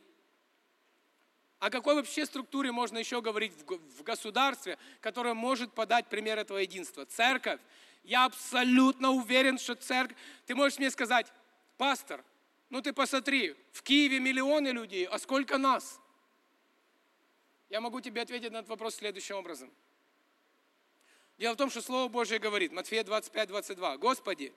О 1.58 1.70
какой 1.70 1.94
вообще 1.94 2.24
структуре 2.24 2.70
можно 2.70 2.98
еще 2.98 3.20
говорить 3.20 3.52
в 3.52 4.02
государстве, 4.02 4.78
которое 5.00 5.34
может 5.34 5.72
подать 5.72 6.06
пример 6.06 6.38
этого 6.38 6.58
единства? 6.58 7.04
Церковь. 7.04 7.60
Я 8.04 8.26
абсолютно 8.26 9.10
уверен, 9.10 9.58
что 9.58 9.74
церковь... 9.74 10.16
Ты 10.46 10.54
можешь 10.54 10.78
мне 10.78 10.90
сказать, 10.90 11.26
пастор, 11.76 12.24
ну 12.70 12.80
ты 12.80 12.92
посмотри, 12.92 13.56
в 13.72 13.82
Киеве 13.82 14.20
миллионы 14.20 14.68
людей, 14.68 15.04
а 15.06 15.18
сколько 15.18 15.58
нас? 15.58 16.00
Я 17.68 17.80
могу 17.80 18.00
тебе 18.00 18.22
ответить 18.22 18.52
на 18.52 18.58
этот 18.58 18.70
вопрос 18.70 18.94
следующим 18.94 19.36
образом. 19.36 19.70
Дело 21.38 21.54
в 21.54 21.56
том, 21.56 21.70
что 21.70 21.82
Слово 21.82 22.08
Божье 22.08 22.38
говорит, 22.38 22.72
Матфея 22.72 23.04
25, 23.04 23.48
22, 23.48 23.96
Господи, 23.98 24.52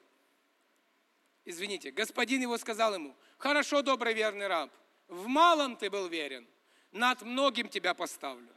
извините, 1.46 1.92
господин 1.92 2.42
его 2.42 2.58
сказал 2.58 2.94
ему, 2.94 3.16
хорошо, 3.38 3.82
добрый 3.82 4.14
верный 4.14 4.48
раб, 4.48 4.72
в 5.08 5.28
малом 5.28 5.76
ты 5.76 5.90
был 5.90 6.08
верен, 6.08 6.48
над 6.91 7.21
многим 7.21 7.69
тебя 7.69 7.93
поставлю. 7.93 8.47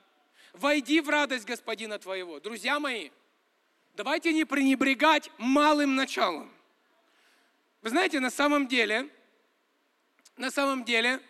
Войди 0.53 1.01
в 1.01 1.09
радость 1.09 1.45
господина 1.45 1.99
твоего. 1.99 2.41
Друзья 2.41 2.79
мои, 2.79 3.11
давайте 3.95 4.33
не 4.33 4.45
пренебрегать 4.45 5.31
малым 5.39 5.97
началом. 5.97 6.53
Вы 7.83 7.91
знаете, 7.91 8.21
на 8.21 8.31
самом 8.31 8.67
деле, 8.67 9.09
на 10.37 10.51
самом 10.51 10.85
деле, 10.85 11.21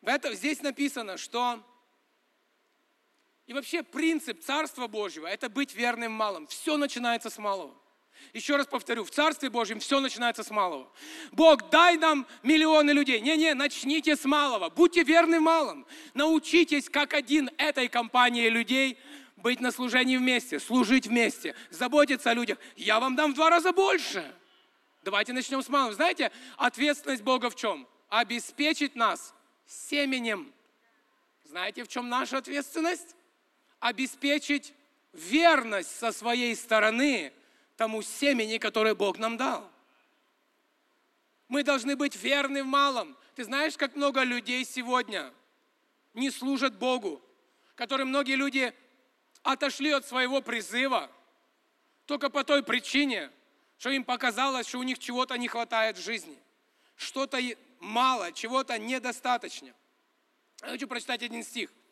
в 0.00 0.08
этом, 0.08 0.34
здесь 0.34 0.62
написано, 0.62 1.16
что 1.16 1.62
и 3.46 3.52
вообще 3.52 3.82
принцип 3.82 4.40
Царства 4.42 4.88
Божьего– 4.88 5.26
это 5.28 5.48
быть 5.48 5.74
верным 5.74 6.12
малым. 6.12 6.46
Все 6.48 6.76
начинается 6.76 7.30
с 7.30 7.38
малого. 7.38 7.74
Еще 8.32 8.56
раз 8.56 8.66
повторю, 8.66 9.04
в 9.04 9.10
Царстве 9.10 9.50
Божьем 9.50 9.80
все 9.80 10.00
начинается 10.00 10.42
с 10.42 10.50
малого. 10.50 10.90
Бог, 11.32 11.70
дай 11.70 11.96
нам 11.96 12.26
миллионы 12.42 12.90
людей. 12.90 13.20
Не-не, 13.20 13.54
начните 13.54 14.16
с 14.16 14.24
малого. 14.24 14.68
Будьте 14.68 15.04
верны 15.04 15.40
малым. 15.40 15.86
Научитесь, 16.14 16.88
как 16.88 17.14
один 17.14 17.50
этой 17.56 17.88
компании 17.88 18.48
людей, 18.48 18.98
быть 19.36 19.60
на 19.60 19.70
служении 19.70 20.16
вместе, 20.16 20.58
служить 20.60 21.06
вместе, 21.06 21.54
заботиться 21.70 22.30
о 22.30 22.34
людях. 22.34 22.58
Я 22.76 23.00
вам 23.00 23.16
дам 23.16 23.32
в 23.32 23.34
два 23.34 23.48
раза 23.48 23.72
больше. 23.72 24.34
Давайте 25.02 25.32
начнем 25.32 25.62
с 25.62 25.68
малого. 25.68 25.94
Знаете, 25.94 26.32
ответственность 26.56 27.22
Бога 27.22 27.48
в 27.48 27.56
чем? 27.56 27.86
Обеспечить 28.08 28.96
нас 28.96 29.34
семенем. 29.66 30.52
Знаете, 31.44 31.84
в 31.84 31.88
чем 31.88 32.08
наша 32.08 32.38
ответственность? 32.38 33.14
Обеспечить 33.78 34.74
верность 35.12 35.96
со 35.96 36.12
своей 36.12 36.54
стороны– 36.56 37.32
тому 37.76 38.02
семени, 38.02 38.58
которое 38.58 38.94
Бог 38.94 39.18
нам 39.18 39.36
дал. 39.36 39.70
Мы 41.48 41.62
должны 41.62 41.94
быть 41.96 42.16
верны 42.16 42.64
в 42.64 42.66
малом. 42.66 43.16
Ты 43.34 43.44
знаешь, 43.44 43.76
как 43.76 43.94
много 43.94 44.22
людей 44.22 44.64
сегодня 44.64 45.32
не 46.14 46.30
служат 46.30 46.76
Богу, 46.76 47.22
которые 47.74 48.06
многие 48.06 48.34
люди 48.34 48.74
отошли 49.42 49.90
от 49.90 50.06
своего 50.06 50.40
призыва 50.40 51.10
только 52.06 52.30
по 52.30 52.44
той 52.44 52.62
причине, 52.62 53.30
что 53.78 53.90
им 53.90 54.04
показалось, 54.04 54.66
что 54.66 54.78
у 54.78 54.82
них 54.82 54.98
чего-то 54.98 55.36
не 55.36 55.48
хватает 55.48 55.98
в 55.98 56.04
жизни. 56.04 56.38
Что-то 56.96 57.38
мало, 57.78 58.32
чего-то 58.32 58.78
недостаточно. 58.78 59.72
Я 60.62 60.68
хочу 60.68 60.88
прочитать 60.88 61.22
один 61.22 61.44
стих– 61.44 61.70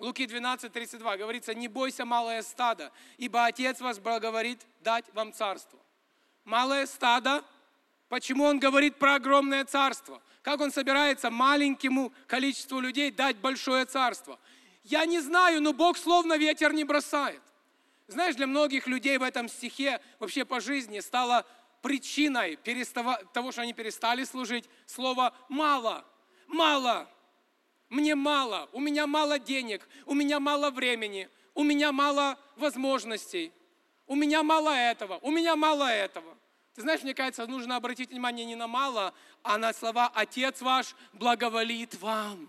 Луки 0.00 0.26
12, 0.26 0.72
32 0.72 1.16
говорится, 1.18 1.52
не 1.54 1.68
бойся, 1.68 2.06
малое 2.06 2.40
стадо, 2.40 2.90
ибо 3.18 3.44
Отец 3.44 3.80
вас 3.80 3.98
благоволит 3.98 4.66
дать 4.80 5.04
вам 5.12 5.32
царство. 5.32 5.78
Малое 6.44 6.86
стадо, 6.86 7.44
почему 8.08 8.44
он 8.44 8.58
говорит 8.58 8.96
про 8.96 9.16
огромное 9.16 9.64
царство? 9.66 10.22
Как 10.40 10.58
он 10.60 10.72
собирается 10.72 11.30
маленькому 11.30 12.14
количеству 12.26 12.80
людей 12.80 13.10
дать 13.10 13.36
большое 13.36 13.84
царство? 13.84 14.40
Я 14.84 15.04
не 15.04 15.20
знаю, 15.20 15.60
но 15.60 15.74
Бог 15.74 15.98
словно 15.98 16.38
ветер 16.38 16.72
не 16.72 16.84
бросает. 16.84 17.42
Знаешь, 18.06 18.36
для 18.36 18.46
многих 18.46 18.86
людей 18.86 19.18
в 19.18 19.22
этом 19.22 19.50
стихе 19.50 20.00
вообще 20.18 20.46
по 20.46 20.60
жизни 20.60 21.00
стало 21.00 21.44
причиной 21.82 22.58
того, 23.34 23.52
что 23.52 23.60
они 23.60 23.74
перестали 23.74 24.24
служить, 24.24 24.64
слово 24.86 25.34
«мало». 25.50 26.06
Мало 26.46 27.08
мне 27.90 28.14
мало, 28.14 28.68
у 28.72 28.80
меня 28.80 29.06
мало 29.06 29.38
денег, 29.38 29.86
у 30.06 30.14
меня 30.14 30.40
мало 30.40 30.70
времени, 30.70 31.28
у 31.54 31.64
меня 31.64 31.92
мало 31.92 32.38
возможностей, 32.56 33.52
у 34.06 34.14
меня 34.14 34.42
мало 34.42 34.70
этого, 34.70 35.18
у 35.22 35.30
меня 35.30 35.56
мало 35.56 35.88
этого. 35.88 36.36
Ты 36.74 36.82
знаешь, 36.82 37.02
мне 37.02 37.14
кажется, 37.14 37.46
нужно 37.46 37.76
обратить 37.76 38.10
внимание 38.10 38.46
не 38.46 38.54
на 38.54 38.68
мало, 38.68 39.12
а 39.42 39.58
на 39.58 39.72
слова 39.72 40.10
«Отец 40.14 40.60
ваш 40.62 40.94
благоволит 41.12 42.00
вам». 42.00 42.48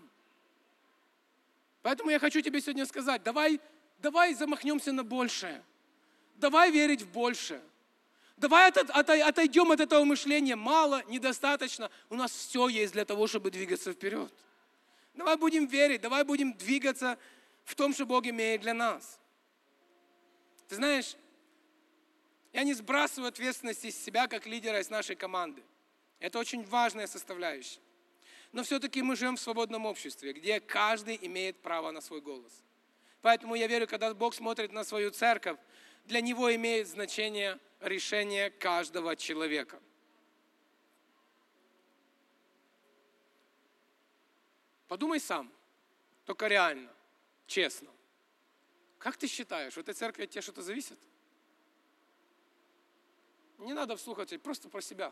Поэтому 1.82 2.10
я 2.10 2.20
хочу 2.20 2.40
тебе 2.40 2.60
сегодня 2.60 2.86
сказать, 2.86 3.24
давай, 3.24 3.60
давай 3.98 4.34
замахнемся 4.34 4.92
на 4.92 5.02
большее. 5.02 5.62
Давай 6.36 6.70
верить 6.70 7.02
в 7.02 7.10
большее. 7.10 7.60
Давай 8.36 8.70
отойдем 8.70 9.72
от 9.72 9.80
этого 9.80 10.04
мышления. 10.04 10.54
Мало, 10.54 11.02
недостаточно. 11.08 11.90
У 12.08 12.14
нас 12.14 12.30
все 12.30 12.68
есть 12.68 12.92
для 12.92 13.04
того, 13.04 13.26
чтобы 13.26 13.50
двигаться 13.50 13.92
вперед. 13.92 14.32
Давай 15.14 15.36
будем 15.36 15.66
верить, 15.66 16.00
давай 16.00 16.24
будем 16.24 16.54
двигаться 16.54 17.18
в 17.64 17.74
том, 17.74 17.92
что 17.92 18.06
Бог 18.06 18.26
имеет 18.26 18.62
для 18.62 18.74
нас. 18.74 19.20
Ты 20.68 20.76
знаешь, 20.76 21.16
я 22.52 22.64
не 22.64 22.74
сбрасываю 22.74 23.28
ответственность 23.28 23.84
из 23.84 24.02
себя 24.02 24.26
как 24.26 24.46
лидера 24.46 24.80
из 24.80 24.90
нашей 24.90 25.16
команды. 25.16 25.62
Это 26.18 26.38
очень 26.38 26.64
важная 26.64 27.06
составляющая. 27.06 27.80
Но 28.52 28.62
все-таки 28.62 29.02
мы 29.02 29.16
живем 29.16 29.36
в 29.36 29.40
свободном 29.40 29.86
обществе, 29.86 30.32
где 30.32 30.60
каждый 30.60 31.18
имеет 31.22 31.60
право 31.62 31.90
на 31.90 32.00
свой 32.00 32.20
голос. 32.20 32.52
Поэтому 33.20 33.54
я 33.54 33.66
верю, 33.66 33.86
когда 33.86 34.12
Бог 34.14 34.34
смотрит 34.34 34.72
на 34.72 34.84
свою 34.84 35.10
церковь, 35.10 35.58
для 36.04 36.20
Него 36.20 36.54
имеет 36.54 36.88
значение 36.88 37.58
решение 37.80 38.50
каждого 38.50 39.16
человека– 39.16 39.80
Подумай 44.92 45.20
сам, 45.20 45.50
только 46.26 46.48
реально, 46.48 46.92
честно. 47.46 47.88
Как 48.98 49.16
ты 49.16 49.26
считаешь, 49.26 49.72
в 49.72 49.78
этой 49.78 49.94
церкви 49.94 50.24
от 50.24 50.30
тебя 50.30 50.42
что-то 50.42 50.60
зависит? 50.60 50.98
Не 53.56 53.72
надо 53.72 53.96
вслух 53.96 54.18
отвечать, 54.18 54.42
просто 54.42 54.68
про 54.68 54.82
себя. 54.82 55.10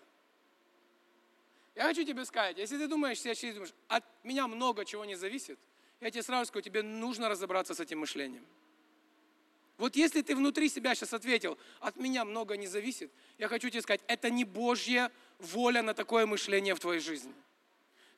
Я 1.75 1.85
хочу 1.85 2.05
тебе 2.05 2.27
сказать, 2.27 2.59
если 2.59 2.77
ты 2.77 2.89
думаешь, 2.89 3.21
сейчас 3.21 3.55
думаешь, 3.55 3.73
от 3.89 4.05
меня 4.23 4.47
много 4.49 4.85
чего 4.85 5.07
не 5.07 5.15
зависит, 5.15 5.59
я 6.01 6.11
тебе 6.11 6.25
сразу 6.25 6.49
скажу, 6.49 6.63
тебе 6.63 6.83
нужно 6.83 7.31
разобраться 7.31 7.75
с 7.75 7.81
этим 7.81 8.01
мышлением. 8.01 8.45
Вот 9.79 9.97
если 9.97 10.21
ты 10.21 10.37
внутри 10.37 10.69
себя 10.69 10.95
сейчас 10.95 11.15
ответил, 11.15 11.57
от 11.79 11.97
меня 11.97 12.27
много 12.27 12.59
не 12.59 12.67
зависит, 12.67 13.11
я 13.39 13.49
хочу 13.49 13.71
тебе 13.71 13.81
сказать, 13.81 14.03
это 14.09 14.29
не 14.29 14.45
Божья 14.45 15.11
воля 15.39 15.81
на 15.81 15.95
такое 15.95 16.27
мышление 16.27 16.75
в 16.75 16.81
твоей 16.81 17.01
жизни. 17.01 17.33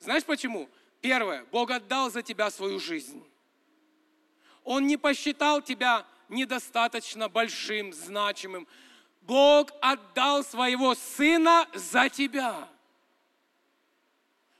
Знаешь 0.01 0.25
почему? 0.25 0.67
Первое, 1.03 1.43
Бог 1.51 1.69
отдал 1.69 2.09
за 2.09 2.21
тебя 2.23 2.49
свою 2.49 2.79
жизнь. 2.79 3.21
Он 4.63 4.87
не 4.87 4.95
посчитал 4.95 5.61
тебя 5.61 6.07
недостаточно 6.29 7.27
большим, 7.27 7.91
значимым. 7.91 8.65
Бог 9.19 9.71
отдал 9.81 10.45
своего 10.45 10.95
сына 10.95 11.67
за 11.73 12.07
тебя. 12.07 12.69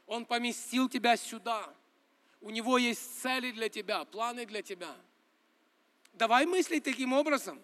Он 0.05 0.25
поместил 0.25 0.89
тебя 0.89 1.15
сюда. 1.15 1.73
У 2.41 2.49
него 2.49 2.77
есть 2.77 3.21
цели 3.21 3.51
для 3.51 3.69
тебя, 3.69 4.03
планы 4.03 4.45
для 4.45 4.61
тебя. 4.61 4.93
Давай 6.11 6.45
мыслить 6.45 6.83
таким 6.83 7.13
образом. 7.13 7.61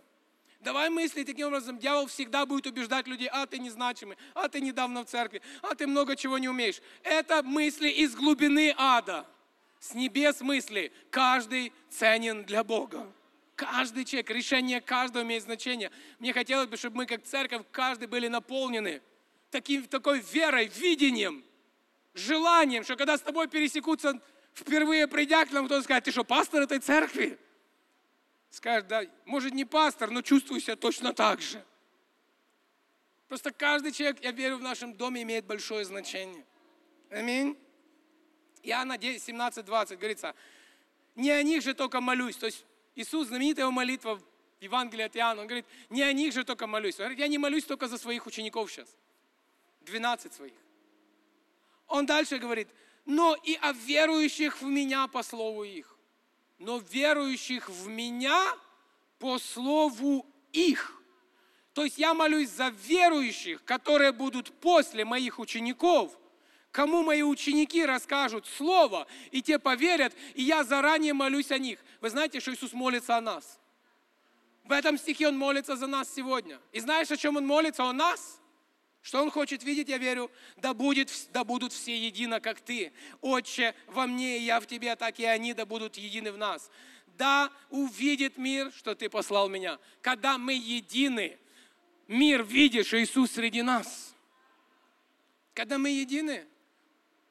Давай 0.60 0.89
мыслить 0.89 1.26
таким 1.26 1.48
образом. 1.48 1.80
Дьявол 1.80 2.08
всегда 2.08 2.45
будет 2.45 2.67
убеждать 2.67 3.08
людей, 3.08 3.30
а 3.32 3.45
ты 3.45 3.60
незначимый, 3.60 4.17
а 4.34 4.50
ты 4.50 4.60
недавно 4.60 5.06
в 5.06 5.08
церкви, 5.08 5.41
а 5.62 5.74
ты 5.74 5.88
много 5.88 6.15
чего 6.17 6.38
не 6.38 6.50
умеешь. 6.50 6.82
Это 7.04 7.43
мысли 7.43 7.89
из 7.89 8.13
глубины 8.15 8.76
ада. 8.78 9.26
С 9.80 9.93
небес 9.93 10.41
мысли. 10.41 10.91
Каждый 11.10 11.72
ценен 11.89 12.43
для 12.43 12.65
Бога. 12.65 13.10
Каждый 13.56 14.04
человек, 14.06 14.30
решение 14.32 14.82
каждого 14.82 15.24
имеет 15.24 15.43
значение. 15.43 15.91
Мне 16.19 16.34
хотелось 16.34 16.67
бы, 16.67 16.76
чтобы 16.76 16.98
мы 16.98 17.06
как 17.06 17.24
церковь, 17.24 17.63
каждый 17.72 18.08
были 18.08 18.28
наполнены 18.28 19.02
таким, 19.52 19.86
такой 19.86 20.22
верой, 20.22 20.67
видением, 20.67 21.43
желанием, 22.13 22.84
что 22.84 22.95
когда 22.95 23.17
с 23.17 23.22
тобой 23.22 23.48
пересекутся, 23.48 24.19
впервые 24.54 25.08
придя 25.08 25.45
к 25.45 25.52
нам, 25.52 25.65
кто-то 25.65 25.84
скажет, 25.84 26.06
ты 26.06 26.12
что, 26.12 26.24
пастор 26.24 26.62
этой 26.62 26.80
церкви? 26.80 27.38
Скажет, 28.49 28.88
да, 28.88 29.03
может 29.25 29.53
не 29.53 29.65
пастор, 29.65 30.09
но 30.09 30.21
чувствую 30.21 30.59
себя 30.59 30.75
точно 30.75 31.13
так 31.13 31.41
же. 31.41 31.63
Просто 33.27 33.51
каждый 33.51 33.91
человек, 33.91 34.23
я 34.23 34.31
верю, 34.31 34.57
в 34.57 34.62
нашем 34.62 34.95
доме 34.95 35.21
имеет 35.21 35.45
большое 35.45 35.85
значение. 35.85 36.43
Аминь. 37.12 37.57
Иоанна 38.63 38.97
10, 38.97 39.21
17, 39.21 39.63
20 39.63 39.99
говорится, 39.99 40.35
не 41.15 41.29
о 41.29 41.43
них 41.43 41.63
же 41.63 41.73
только 41.75 42.01
молюсь. 42.01 42.38
То 42.38 42.47
есть 42.47 42.65
Иисус, 42.95 43.27
знаменитая 43.27 43.65
его 43.65 43.71
молитва 43.71 44.15
в 44.15 44.23
Евангелии 44.62 45.03
от 45.03 45.15
Иоанна, 45.15 45.41
он 45.41 45.47
говорит, 45.47 45.65
не 45.89 46.01
о 46.01 46.12
них 46.12 46.33
же 46.33 46.43
только 46.43 46.65
молюсь. 46.65 46.95
Он 46.95 47.05
говорит, 47.05 47.19
я 47.19 47.27
не 47.27 47.38
молюсь 47.38 47.65
только 47.65 47.88
за 47.88 47.97
своих 47.99 48.25
учеников 48.25 48.71
сейчас. 48.71 48.89
12 49.81 50.33
своих. 50.33 50.53
Он 51.88 52.05
дальше 52.05 52.39
говорит, 52.39 52.67
но 53.05 53.35
и 53.35 53.55
о 53.62 53.73
верующих 53.73 54.62
в 54.62 54.65
меня 54.65 55.07
по 55.07 55.23
слову 55.23 55.63
их. 55.63 55.98
Но 56.60 56.78
верующих 56.78 57.69
в 57.69 57.88
меня 57.88 58.54
по 59.17 59.39
слову 59.39 60.26
их. 60.52 61.02
То 61.74 61.86
есть 61.86 61.98
я 61.98 62.13
молюсь 62.13 62.50
за 62.50 62.69
верующих, 62.69 63.63
которые 63.63 64.12
будут 64.12 64.52
после 64.60 65.06
моих 65.06 65.39
учеников, 65.39 66.17
кому 66.72 67.04
мои 67.04 67.24
ученики 67.24 67.86
расскажут 67.86 68.45
Слово, 68.45 69.08
и 69.32 69.41
те 69.41 69.60
поверят, 69.60 70.13
и 70.34 70.43
я 70.43 70.63
заранее 70.63 71.13
молюсь 71.13 71.52
о 71.52 71.58
них. 71.58 71.80
Вы 72.02 72.10
знаете, 72.10 72.39
что 72.39 72.54
Иисус 72.54 72.74
молится 72.74 73.15
о 73.15 73.22
нас? 73.22 73.60
В 74.65 74.72
этом 74.72 74.98
стихе 74.98 75.30
Он 75.30 75.38
молится 75.38 75.76
за 75.76 75.88
нас 75.88 76.13
сегодня. 76.13 76.60
И 76.72 76.80
знаешь, 76.80 77.10
о 77.10 77.17
чем 77.17 77.38
Он 77.38 77.48
молится? 77.48 77.84
О 77.84 77.93
нас. 77.93 78.38
Что 79.10 79.24
Он 79.24 79.32
хочет 79.32 79.63
видеть, 79.63 79.89
я 79.89 79.98
верю, 79.98 80.30
да, 80.58 80.76
будет, 80.76 81.10
да 81.34 81.43
будут 81.43 81.74
все 81.74 81.98
едино, 81.98 82.39
как 82.39 82.62
Ты. 82.62 82.93
Отче, 83.22 83.74
во 83.88 84.06
мне 84.06 84.38
и 84.38 84.43
я 84.43 84.60
в 84.60 84.67
Тебе, 84.67 84.95
так 84.95 85.19
и 85.19 85.26
они 85.26 85.56
да 85.56 85.65
будут 85.65 85.98
едины 85.98 86.32
в 86.32 86.38
нас. 86.38 86.69
Да 87.17 87.52
увидит 87.72 88.38
мир, 88.38 88.72
что 88.72 88.93
Ты 88.93 89.10
послал 89.10 89.50
меня. 89.50 89.80
Когда 90.04 90.38
мы 90.38 90.54
едины, 90.54 91.39
мир 92.08 92.43
видит, 92.43 92.86
что 92.86 93.02
Иисус 93.02 93.32
среди 93.32 93.63
нас. 93.63 94.13
Когда 95.56 95.80
мы 95.80 95.89
едины, 95.89 96.45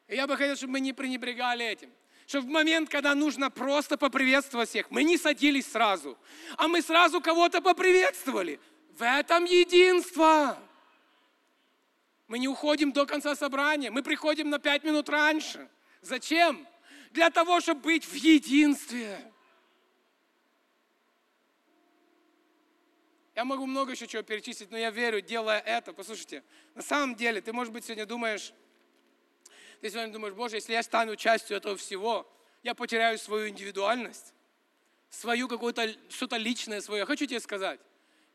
я 0.09 0.27
бы 0.27 0.35
хотел, 0.35 0.57
чтобы 0.57 0.73
мы 0.73 0.79
не 0.81 0.91
пренебрегали 0.91 1.65
этим. 1.65 1.93
Чтобы 2.27 2.47
в 2.47 2.51
момент, 2.51 2.89
когда 2.89 3.15
нужно 3.15 3.49
просто 3.49 3.97
поприветствовать 3.97 4.67
всех, 4.67 4.91
мы 4.91 5.05
не 5.05 5.17
садились 5.17 5.71
сразу, 5.71 6.17
а 6.57 6.67
мы 6.67 6.81
сразу 6.81 7.21
кого-то 7.21 7.61
поприветствовали. 7.61 8.59
В 8.97 9.01
этом 9.01 9.45
единство. 9.45 10.57
Мы 12.29 12.37
не 12.37 12.47
уходим 12.47 12.93
до 12.93 13.07
конца 13.07 13.35
собрания, 13.35 13.89
мы 13.89 14.03
приходим 14.03 14.51
на 14.51 14.59
пять 14.59 14.83
минут 14.83 15.09
раньше. 15.09 15.67
Зачем? 16.01 16.65
Для 17.09 17.31
того, 17.31 17.59
чтобы 17.59 17.81
быть 17.81 18.05
в 18.05 18.13
единстве. 18.13 19.19
Я 23.35 23.45
могу 23.45 23.65
много 23.65 23.93
еще 23.93 24.05
чего 24.05 24.21
перечислить, 24.21 24.69
но 24.69 24.77
я 24.77 24.91
верю, 24.91 25.21
делая 25.21 25.59
это, 25.59 25.91
послушайте, 25.91 26.43
на 26.75 26.83
самом 26.83 27.15
деле, 27.15 27.41
ты, 27.41 27.51
может 27.51 27.73
быть, 27.73 27.85
сегодня 27.85 28.05
думаешь, 28.05 28.53
ты 29.81 29.89
сегодня 29.89 30.13
думаешь, 30.13 30.35
Боже, 30.35 30.57
если 30.57 30.73
я 30.73 30.83
стану 30.83 31.15
частью 31.15 31.57
этого 31.57 31.77
всего, 31.77 32.31
я 32.61 32.75
потеряю 32.75 33.17
свою 33.17 33.49
индивидуальность, 33.49 34.35
свою 35.09 35.47
какую-то, 35.47 35.95
что-то 36.09 36.37
личное 36.37 36.81
свое. 36.81 37.05
Хочу 37.05 37.25
тебе 37.25 37.39
сказать, 37.39 37.79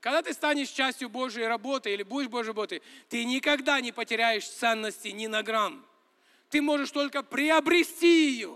когда 0.05 0.21
ты 0.21 0.35
станешь 0.35 0.69
частью 0.69 1.09
Божьей 1.09 1.47
работы 1.47 1.95
или 1.95 2.03
будешь 2.03 2.29
Божьей 2.29 2.49
работой, 2.49 2.83
ты 3.09 3.25
никогда 3.25 3.81
не 3.81 3.91
потеряешь 3.91 4.47
ценности 4.47 5.09
ни 5.09 5.27
на 5.29 5.43
грамм. 5.43 5.83
Ты 6.51 6.61
можешь 6.61 6.91
только 6.91 7.23
приобрести 7.23 8.33
ее. 8.33 8.55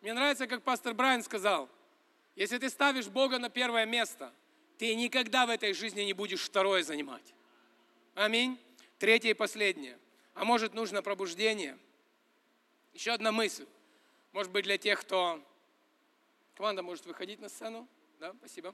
Мне 0.00 0.14
нравится, 0.14 0.46
как 0.46 0.62
пастор 0.62 0.94
Брайан 0.94 1.24
сказал, 1.24 1.68
если 2.36 2.58
ты 2.58 2.70
ставишь 2.70 3.08
Бога 3.08 3.40
на 3.40 3.50
первое 3.50 3.84
место, 3.84 4.32
ты 4.78 4.94
никогда 4.94 5.44
в 5.44 5.50
этой 5.50 5.72
жизни 5.72 6.02
не 6.02 6.12
будешь 6.12 6.42
второе 6.42 6.84
занимать. 6.84 7.34
Аминь. 8.14 8.56
Третье 9.00 9.30
и 9.30 9.34
последнее 9.34 9.98
а 10.34 10.44
может 10.44 10.74
нужно 10.74 11.02
пробуждение. 11.02 11.76
Еще 12.92 13.10
одна 13.10 13.32
мысль. 13.32 13.66
Может 14.30 14.52
быть 14.52 14.64
для 14.64 14.78
тех, 14.78 15.00
кто... 15.00 15.44
Команда 16.54 16.84
может 16.84 17.06
выходить 17.06 17.40
на 17.40 17.48
сцену. 17.48 17.88
Да, 18.20 18.32
спасибо. 18.38 18.72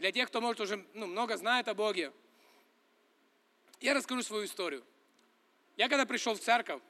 Для 0.00 0.12
тех, 0.12 0.28
кто, 0.28 0.40
может, 0.40 0.62
уже 0.62 0.82
ну, 0.94 1.06
много 1.06 1.36
знает 1.36 1.68
о 1.68 1.74
Боге. 1.74 2.10
Я 3.80 3.92
расскажу 3.92 4.22
свою 4.22 4.46
историю. 4.46 4.82
Я 5.76 5.90
когда 5.90 6.06
пришел 6.06 6.34
в 6.34 6.40
церковь, 6.40 6.80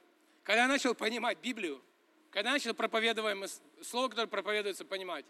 когда 0.43 0.61
я 0.61 0.67
начал 0.69 0.95
понимать 0.95 1.37
Библию, 1.39 1.81
когда 2.29 2.51
я 2.51 2.53
начал 2.53 2.73
проповедуемое 2.73 3.49
слово, 3.83 4.07
которое 4.07 4.27
проповедуется, 4.27 4.85
понимать, 4.85 5.25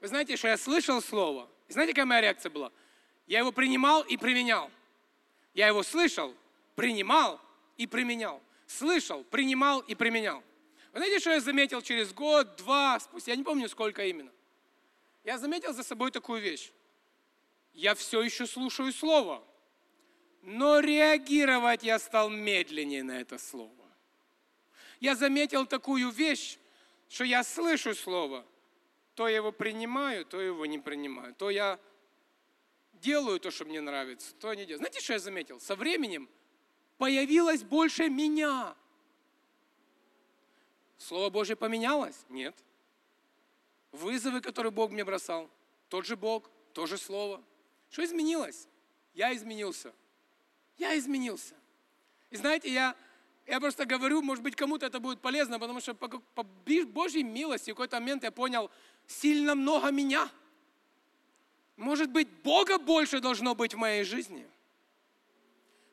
вы 0.00 0.06
знаете, 0.06 0.36
что 0.36 0.46
я 0.46 0.56
слышал 0.56 1.02
слово, 1.02 1.50
и 1.66 1.72
знаете, 1.72 1.92
какая 1.92 2.06
моя 2.06 2.20
реакция 2.20 2.50
была? 2.50 2.70
Я 3.26 3.40
его 3.40 3.50
принимал 3.50 4.02
и 4.02 4.16
применял. 4.16 4.70
Я 5.54 5.66
его 5.66 5.82
слышал, 5.82 6.36
принимал 6.76 7.40
и 7.76 7.88
применял. 7.88 8.40
Слышал, 8.68 9.24
принимал 9.24 9.80
и 9.80 9.96
применял. 9.96 10.40
Вы 10.92 11.00
знаете, 11.00 11.18
что 11.18 11.30
я 11.30 11.40
заметил 11.40 11.82
через 11.82 12.12
год, 12.12 12.54
два, 12.58 13.00
спустя, 13.00 13.32
я 13.32 13.36
не 13.36 13.42
помню, 13.42 13.68
сколько 13.68 14.06
именно. 14.06 14.30
Я 15.24 15.36
заметил 15.36 15.72
за 15.72 15.82
собой 15.82 16.12
такую 16.12 16.40
вещь. 16.40 16.70
Я 17.74 17.94
все 17.96 18.22
еще 18.22 18.46
слушаю 18.46 18.92
Слово, 18.92 19.44
но 20.42 20.78
реагировать 20.78 21.82
я 21.82 21.98
стал 21.98 22.30
медленнее 22.30 23.02
на 23.02 23.20
это 23.20 23.36
Слово. 23.36 23.72
Я 25.00 25.16
заметил 25.16 25.66
такую 25.66 26.10
вещь, 26.10 26.58
что 27.08 27.24
я 27.24 27.42
слышу 27.42 27.94
Слово, 27.94 28.46
то 29.16 29.28
я 29.28 29.36
его 29.36 29.52
принимаю, 29.52 30.24
то 30.24 30.40
его 30.40 30.66
не 30.66 30.78
принимаю. 30.78 31.34
То 31.34 31.50
я 31.50 31.80
делаю 32.94 33.40
то, 33.40 33.50
что 33.50 33.64
мне 33.64 33.80
нравится, 33.80 34.34
то 34.36 34.54
не 34.54 34.64
делаю. 34.64 34.78
Знаете, 34.78 35.00
что 35.00 35.14
я 35.14 35.18
заметил? 35.18 35.60
Со 35.60 35.74
временем 35.74 36.28
появилось 36.96 37.64
больше 37.64 38.08
меня. 38.08 38.76
Слово 40.98 41.28
Божье 41.28 41.56
поменялось? 41.56 42.24
Нет. 42.28 42.54
Вызовы, 43.90 44.40
которые 44.40 44.72
Бог 44.72 44.90
мне 44.90 45.04
бросал, 45.04 45.50
тот 45.88 46.06
же 46.06 46.16
Бог, 46.16 46.50
то 46.72 46.86
же 46.86 46.98
Слово. 46.98 47.42
Что 47.94 48.04
изменилось? 48.04 48.66
Я 49.14 49.32
изменился. 49.36 49.92
Я 50.78 50.98
изменился. 50.98 51.54
И 52.28 52.36
знаете, 52.36 52.68
я, 52.68 52.96
я 53.46 53.60
просто 53.60 53.86
говорю, 53.86 54.20
может 54.20 54.42
быть, 54.42 54.56
кому-то 54.56 54.86
это 54.86 54.98
будет 54.98 55.20
полезно, 55.20 55.60
потому 55.60 55.78
что 55.78 55.94
по, 55.94 56.08
по 56.08 56.42
Божьей 56.42 57.22
милости 57.22 57.70
в 57.70 57.74
какой-то 57.74 58.00
момент 58.00 58.24
я 58.24 58.32
понял, 58.32 58.68
сильно 59.06 59.54
много 59.54 59.92
меня. 59.92 60.28
Может 61.76 62.10
быть, 62.10 62.28
Бога 62.42 62.80
больше 62.80 63.20
должно 63.20 63.54
быть 63.54 63.74
в 63.74 63.78
моей 63.78 64.02
жизни. 64.02 64.44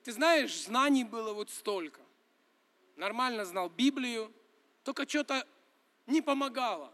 Ты 0.03 0.11
знаешь, 0.11 0.63
знаний 0.63 1.03
было 1.03 1.33
вот 1.33 1.51
столько. 1.51 2.01
нормально 2.95 3.45
знал 3.45 3.69
Библию, 3.69 4.33
только 4.83 5.07
что-то 5.07 5.47
не 6.07 6.23
помогало. 6.23 6.91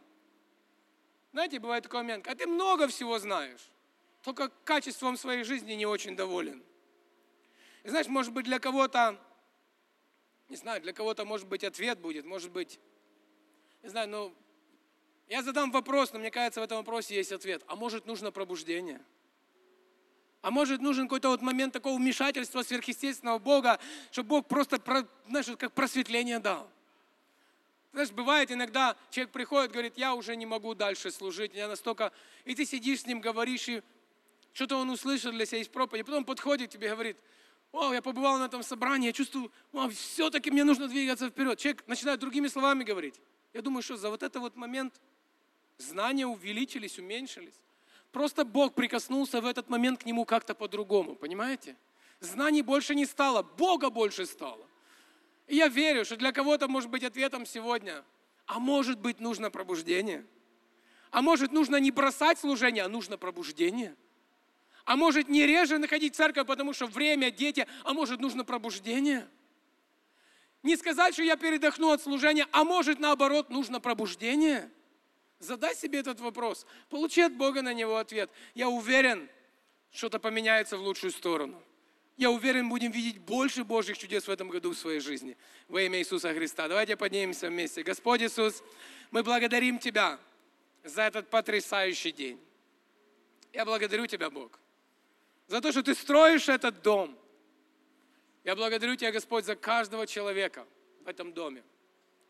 Знаете, 1.32 1.60
бывает 1.60 1.86
такой 1.86 2.01
момент, 2.01 2.28
а 2.28 2.36
ты 2.36 2.45
много 2.45 2.89
всего 2.89 3.18
знаешь, 3.20 3.70
только 4.28 4.49
качеством 4.65 5.15
своей 5.15 5.45
жизни 5.45 5.71
не 5.71 5.86
очень 5.86 6.13
доволен. 6.17 6.61
И 7.84 7.89
знаешь, 7.89 8.07
может 8.07 8.34
быть, 8.34 8.43
для 8.43 8.59
кого-то, 8.59 9.17
не 10.49 10.57
знаю, 10.57 10.82
для 10.82 10.91
кого-то, 10.91 11.23
может 11.23 11.47
быть, 11.47 11.63
ответ 11.63 11.97
будет, 11.99 12.25
может 12.25 12.51
быть, 12.51 12.78
не 13.84 13.88
знаю, 13.88 14.09
ну, 14.09 14.36
я 15.30 15.41
задам 15.43 15.71
вопрос, 15.71 16.11
но 16.11 16.19
мне 16.19 16.30
кажется, 16.30 16.59
в 16.59 16.63
этом 16.65 16.80
вопросе 16.80 17.15
есть 17.15 17.32
ответ. 17.32 17.63
А 17.67 17.78
может, 17.78 18.05
нужно 18.05 18.34
пробуждение? 18.34 18.99
А 20.41 20.51
может, 20.51 20.82
нужен 20.82 21.05
какой-то 21.05 21.30
вот 21.30 21.41
момент 21.41 21.71
такого 21.71 21.97
вмешательства 21.97 22.63
сверхъестественного 22.63 23.39
Бога, 23.39 23.80
чтобы 24.11 24.28
Бог 24.28 24.47
просто, 24.49 24.82
знаешь, 25.25 25.45
как 25.57 25.71
просветление 25.71 26.39
дал. 26.39 26.69
Знаешь, 27.93 28.11
бывает 28.11 28.51
иногда, 28.51 28.97
человек 29.09 29.32
приходит, 29.32 29.71
говорит, 29.71 29.97
я 29.97 30.15
уже 30.15 30.36
не 30.36 30.45
могу 30.45 30.75
дальше 30.75 31.11
служить, 31.11 31.53
я 31.53 31.69
настолько... 31.69 32.11
И 32.43 32.55
ты 32.55 32.65
сидишь 32.65 33.03
с 33.03 33.05
ним, 33.05 33.21
говоришь, 33.21 33.69
и 33.69 33.82
что-то 34.58 34.78
он 34.78 34.89
услышал 34.89 35.32
для 35.32 35.45
себя 35.45 35.60
из 35.62 35.68
проповеди, 35.68 36.03
потом 36.03 36.26
подходит 36.26 36.72
тебе 36.72 36.88
и 36.88 36.89
говорит, 36.89 37.18
вау, 37.72 37.93
я 37.93 38.01
побывал 38.01 38.39
на 38.39 38.45
этом 38.45 38.64
собрании, 38.64 39.05
я 39.05 39.14
чувствую, 39.14 39.51
вау, 39.72 39.91
все-таки 39.91 40.49
мне 40.49 40.64
нужно 40.64 40.88
двигаться 40.88 41.30
вперед. 41.30 41.60
Человек 41.60 41.88
начинает 41.88 42.20
другими 42.20 42.47
словами 42.47 42.84
говорить. 42.84 43.22
Я 43.53 43.62
думаю, 43.62 43.84
что 43.84 43.97
за 43.97 44.10
вот 44.10 44.24
этот 44.24 44.41
вот 44.41 44.55
момент 44.55 44.99
знания 45.78 46.26
увеличились, 46.26 46.97
уменьшились. 46.97 47.53
Просто 48.12 48.45
Бог 48.45 48.74
прикоснулся 48.74 49.41
в 49.41 49.45
этот 49.45 49.70
момент 49.70 50.01
к 50.01 50.08
нему 50.08 50.26
как-то 50.26 50.55
по-другому, 50.55 51.14
понимаете? 51.14 51.76
Знаний 52.20 52.64
больше 52.64 52.95
не 52.95 53.05
стало, 53.05 53.43
Бога 53.43 53.91
больше 53.91 54.26
стало. 54.26 54.66
И 55.45 55.55
я 55.55 55.68
верю, 55.68 56.03
что 56.03 56.18
для 56.18 56.32
кого-то 56.32 56.68
может 56.68 56.89
быть 56.89 57.03
ответом 57.03 57.45
сегодня, 57.45 58.03
а 58.47 58.58
может 58.58 58.97
быть 58.97 59.20
нужно 59.20 59.51
пробуждение. 59.51 60.26
А 61.12 61.22
может 61.22 61.51
нужно 61.51 61.76
не 61.76 61.91
бросать 61.91 62.39
служение, 62.39 62.84
а 62.84 62.89
нужно 62.89 63.20
пробуждение. 63.20 63.95
А 64.88 64.95
может 64.95 65.27
не 65.27 65.45
реже 65.45 65.79
находить 65.79 66.15
церковь, 66.15 66.47
потому 66.47 66.71
что 66.71 66.88
время, 66.88 67.29
дети, 67.29 67.67
а 67.83 67.93
может 67.93 68.21
нужно 68.21 68.45
пробуждение. 68.45 69.27
Не 70.63 70.77
сказать, 70.77 71.13
что 71.13 71.23
я 71.23 71.35
передохну 71.35 71.91
от 71.91 72.01
служения, 72.01 72.47
а 72.53 72.63
может 72.63 72.97
наоборот 72.97 73.49
нужно 73.49 73.81
пробуждение. 73.81 74.71
Задай 75.39 75.75
себе 75.75 75.99
этот 75.99 76.21
вопрос, 76.21 76.65
получи 76.89 77.19
от 77.19 77.33
Бога 77.33 77.61
на 77.61 77.73
него 77.73 77.97
ответ. 77.97 78.31
Я 78.55 78.69
уверен, 78.69 79.27
что-то 79.91 80.19
поменяется 80.19 80.77
в 80.77 80.81
лучшую 80.81 81.11
сторону. 81.11 81.61
Я 82.15 82.31
уверен, 82.31 82.69
будем 82.69 82.91
видеть 82.91 83.17
больше 83.17 83.65
Божьих 83.65 83.97
чудес 83.97 84.25
в 84.25 84.31
этом 84.31 84.47
году 84.47 84.71
в 84.71 84.77
своей 84.77 85.01
жизни. 85.01 85.35
Во 85.67 85.81
имя 85.81 85.99
Иисуса 85.99 86.33
Христа. 86.33 86.69
Давайте 86.69 86.95
поднимемся 86.95 87.49
вместе. 87.49 87.83
Господь 87.83 88.21
Иисус, 88.21 88.63
мы 89.11 89.21
благодарим 89.21 89.79
Тебя 89.79 90.17
за 90.85 91.01
этот 91.01 91.29
потрясающий 91.29 92.13
день. 92.13 92.39
Я 93.51 93.65
благодарю 93.65 94.07
Тебя, 94.07 94.29
Бог, 94.29 94.57
за 95.48 95.62
то, 95.62 95.72
что 95.72 95.84
Ты 95.84 95.95
строишь 95.95 96.50
этот 96.50 96.82
дом. 96.82 97.18
Я 98.43 98.56
благодарю 98.56 98.95
Тебя, 98.95 99.12
Господь, 99.12 99.45
за 99.45 99.56
каждого 99.56 100.08
человека 100.08 100.66
в 101.04 101.08
этом 101.08 101.34
доме, 101.34 101.64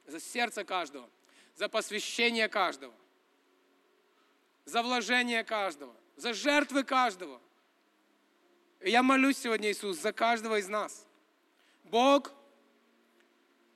за 0.05 0.19
сердце 0.19 0.63
каждого, 0.63 1.09
за 1.55 1.69
посвящение 1.69 2.47
каждого, 2.47 2.93
за 4.65 4.81
вложение 4.81 5.43
каждого, 5.43 5.95
за 6.15 6.33
жертвы 6.33 6.83
каждого– 6.83 7.41
я 8.81 9.01
молюсь 9.01 9.37
сегодня, 9.37 9.71
Иисус, 9.71 9.97
за 9.97 10.13
каждого 10.13 10.59
из 10.59 10.67
нас. 10.67 11.05
Бог, 11.85 12.31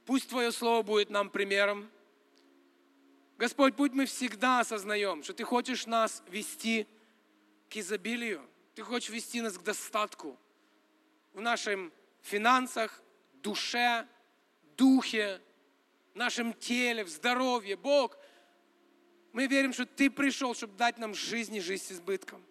пусть 0.05 0.29
Твое 0.29 0.51
Слово 0.51 0.83
будет 0.83 1.09
нам 1.09 1.29
примером. 1.29 1.89
Господь, 3.37 3.75
пусть 3.75 3.93
мы 3.93 4.05
всегда 4.05 4.59
осознаем, 4.59 5.23
что 5.23 5.33
Ты 5.33 5.43
хочешь 5.43 5.87
нас 5.87 6.23
вести 6.27 6.87
к 7.69 7.77
изобилию. 7.77 8.47
Ты 8.75 8.83
хочешь 8.83 9.09
вести 9.09 9.41
нас 9.41 9.57
к 9.57 9.63
достатку 9.63 10.39
в 11.33 11.41
нашем 11.41 11.91
финансах, 12.21 13.01
душе, 13.41 14.07
духе, 14.77 15.41
в 16.13 16.17
нашем 16.17 16.53
теле, 16.53 17.03
в 17.03 17.09
здоровье. 17.09 17.75
Бог, 17.75 18.17
мы 19.33 19.47
верим, 19.47 19.73
что 19.73 19.85
Ты 19.85 20.09
пришел, 20.09 20.53
чтобы 20.53 20.75
дать 20.75 20.97
нам 20.97 21.13
жизнь 21.13 21.55
и 21.55 21.61
жизнь 21.61 21.85
с 21.85 21.91
избытком 21.93 22.45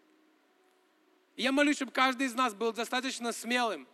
я 1.41 1.53
молюсь, 1.53 1.77
чтобы 1.77 1.93
каждый 1.93 2.27
из 2.27 2.35
нас 2.35 2.55
был 2.55 2.73
достаточно 2.73 3.33
смелым, 3.33 3.89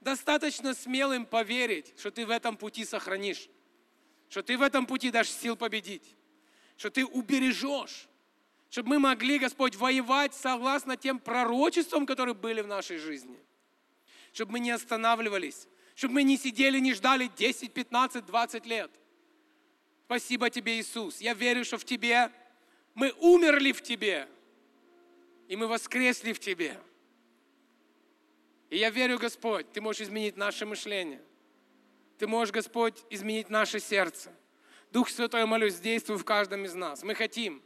достаточно 0.00 0.74
смелым 0.74 1.24
поверить, 1.24 1.94
что 1.98 2.10
ты 2.10 2.26
в 2.26 2.30
этом 2.30 2.56
пути 2.56 2.84
сохранишь, 2.84 3.48
что 4.28 4.42
ты 4.42 4.58
в 4.58 4.62
этом 4.62 4.86
пути 4.86 5.10
дашь 5.10 5.30
сил 5.30 5.56
победить, 5.56 6.16
что 6.76 6.90
ты 6.90 7.06
убережешь, 7.06 8.08
чтобы 8.70 8.90
мы 8.90 8.98
могли, 9.00 9.38
Господь, 9.38 9.74
воевать 9.74 10.32
согласно 10.32 10.96
тем 10.96 11.18
пророчествам, 11.18 12.06
которые 12.06 12.34
были 12.34 12.60
в 12.60 12.68
нашей 12.68 12.98
жизни, 12.98 13.38
чтобы 14.32 14.52
мы 14.52 14.60
не 14.60 14.70
останавливались, 14.70 15.66
чтобы 15.96 16.14
мы 16.14 16.22
не 16.22 16.38
сидели, 16.38 16.78
не 16.78 16.94
ждали 16.94 17.28
10, 17.36 17.72
15, 17.72 18.24
20 18.24 18.66
лет. 18.66 18.90
Спасибо 20.06 20.50
Тебе, 20.50 20.78
Иисус. 20.78 21.20
Я 21.20 21.34
верю, 21.34 21.64
что 21.64 21.78
в 21.78 21.84
Тебе 21.84 22.30
мы 22.94 23.12
умерли 23.18 23.72
в 23.72 23.82
Тебе, 23.82 24.28
и 25.48 25.56
мы 25.56 25.66
воскресли 25.66 26.32
в 26.32 26.38
Тебе. 26.38 26.80
И 28.70 28.78
я 28.78 28.90
верю, 28.90 29.18
Господь, 29.18 29.70
Ты 29.72 29.80
можешь 29.80 30.02
изменить 30.02 30.36
наше 30.36 30.64
мышление. 30.64 31.20
Ты 32.18 32.28
можешь, 32.28 32.54
Господь, 32.54 33.04
изменить 33.10 33.50
наше 33.50 33.80
сердце. 33.80 34.32
Дух 34.92 35.08
Святой, 35.08 35.44
молюсь, 35.44 35.80
действуй 35.80 36.18
в 36.18 36.24
каждом 36.24 36.64
из 36.64 36.74
нас. 36.74 37.02
Мы 37.02 37.16
хотим, 37.16 37.62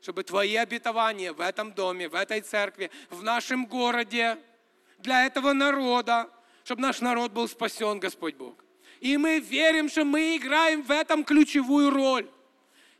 чтобы 0.00 0.22
Твои 0.22 0.56
обетования 0.56 1.32
в 1.32 1.40
этом 1.40 1.72
доме, 1.72 2.08
в 2.08 2.14
этой 2.14 2.40
церкви, 2.40 2.90
в 3.10 3.22
нашем 3.22 3.66
городе, 3.66 4.38
для 4.98 5.26
этого 5.26 5.52
народа, 5.52 6.30
чтобы 6.64 6.82
наш 6.82 7.00
народ 7.00 7.32
был 7.32 7.48
спасен, 7.48 8.00
Господь 8.00 8.34
Бог. 8.34 8.64
И 9.00 9.16
мы 9.16 9.40
верим, 9.40 9.88
что 9.88 10.04
мы 10.04 10.36
играем 10.36 10.82
в 10.82 10.90
этом 10.90 11.24
ключевую 11.24 11.90
роль. 11.90 12.28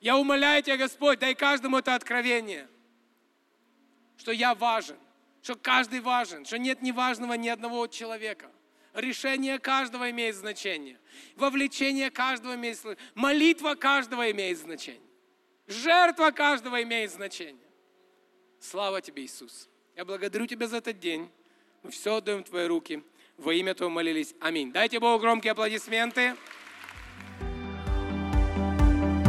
Я 0.00 0.16
умоляю 0.16 0.62
Тебя, 0.62 0.76
Господь, 0.76 1.18
дай 1.18 1.34
каждому 1.34 1.78
это 1.78 1.94
откровение– 1.94 2.68
что 4.26 4.32
я 4.32 4.54
важен, 4.54 4.96
что 5.42 5.54
каждый 5.54 6.00
важен, 6.00 6.44
что 6.44 6.58
нет 6.58 6.82
неважного 6.82 7.34
ни 7.34 7.48
одного 7.48 7.86
человека. 7.86 8.50
Решение 8.92 9.58
каждого 9.58 10.10
имеет 10.10 10.34
значение. 10.34 10.98
Вовлечение 11.36 12.10
каждого 12.10 12.54
имеет 12.54 12.76
значение. 12.76 13.04
Молитва 13.14 13.74
каждого 13.74 14.30
имеет 14.30 14.58
значение. 14.58 15.05
Жертва 15.66 16.30
каждого 16.30 16.82
имеет 16.82 17.10
значение. 17.10 17.66
Слава 18.60 19.00
тебе, 19.00 19.24
Иисус. 19.24 19.68
Я 19.96 20.04
благодарю 20.04 20.46
Тебя 20.46 20.68
за 20.68 20.76
этот 20.78 21.00
день. 21.00 21.28
Мы 21.82 21.90
все 21.90 22.16
отдаем 22.16 22.44
в 22.44 22.48
Твои 22.48 22.66
руки. 22.66 23.02
Во 23.36 23.52
имя 23.52 23.74
Твое 23.74 23.90
молились. 23.90 24.34
Аминь. 24.40 24.72
Дайте 24.72 25.00
Богу 25.00 25.20
громкие 25.20 25.50
аплодисменты. 25.52 26.36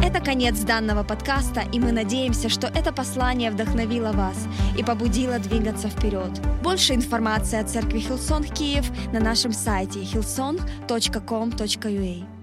Это 0.02 0.20
конец 0.24 0.60
данного 0.60 1.04
подкаста, 1.04 1.64
и 1.70 1.78
мы 1.78 1.92
надеемся, 1.92 2.48
что 2.48 2.68
это 2.68 2.94
послание 2.94 3.50
вдохновило 3.50 4.12
вас 4.12 4.46
и 4.78 4.82
побудило 4.82 5.38
двигаться 5.38 5.88
вперед. 5.88 6.30
Больше 6.62 6.94
информации 6.94 7.60
о 7.60 7.64
церкви 7.64 7.98
Хилсон 7.98 8.44
Киев 8.44 8.86
на 9.12 9.20
нашем 9.20 9.52
сайте 9.52 10.00
hillsong.com.ua 10.00 12.37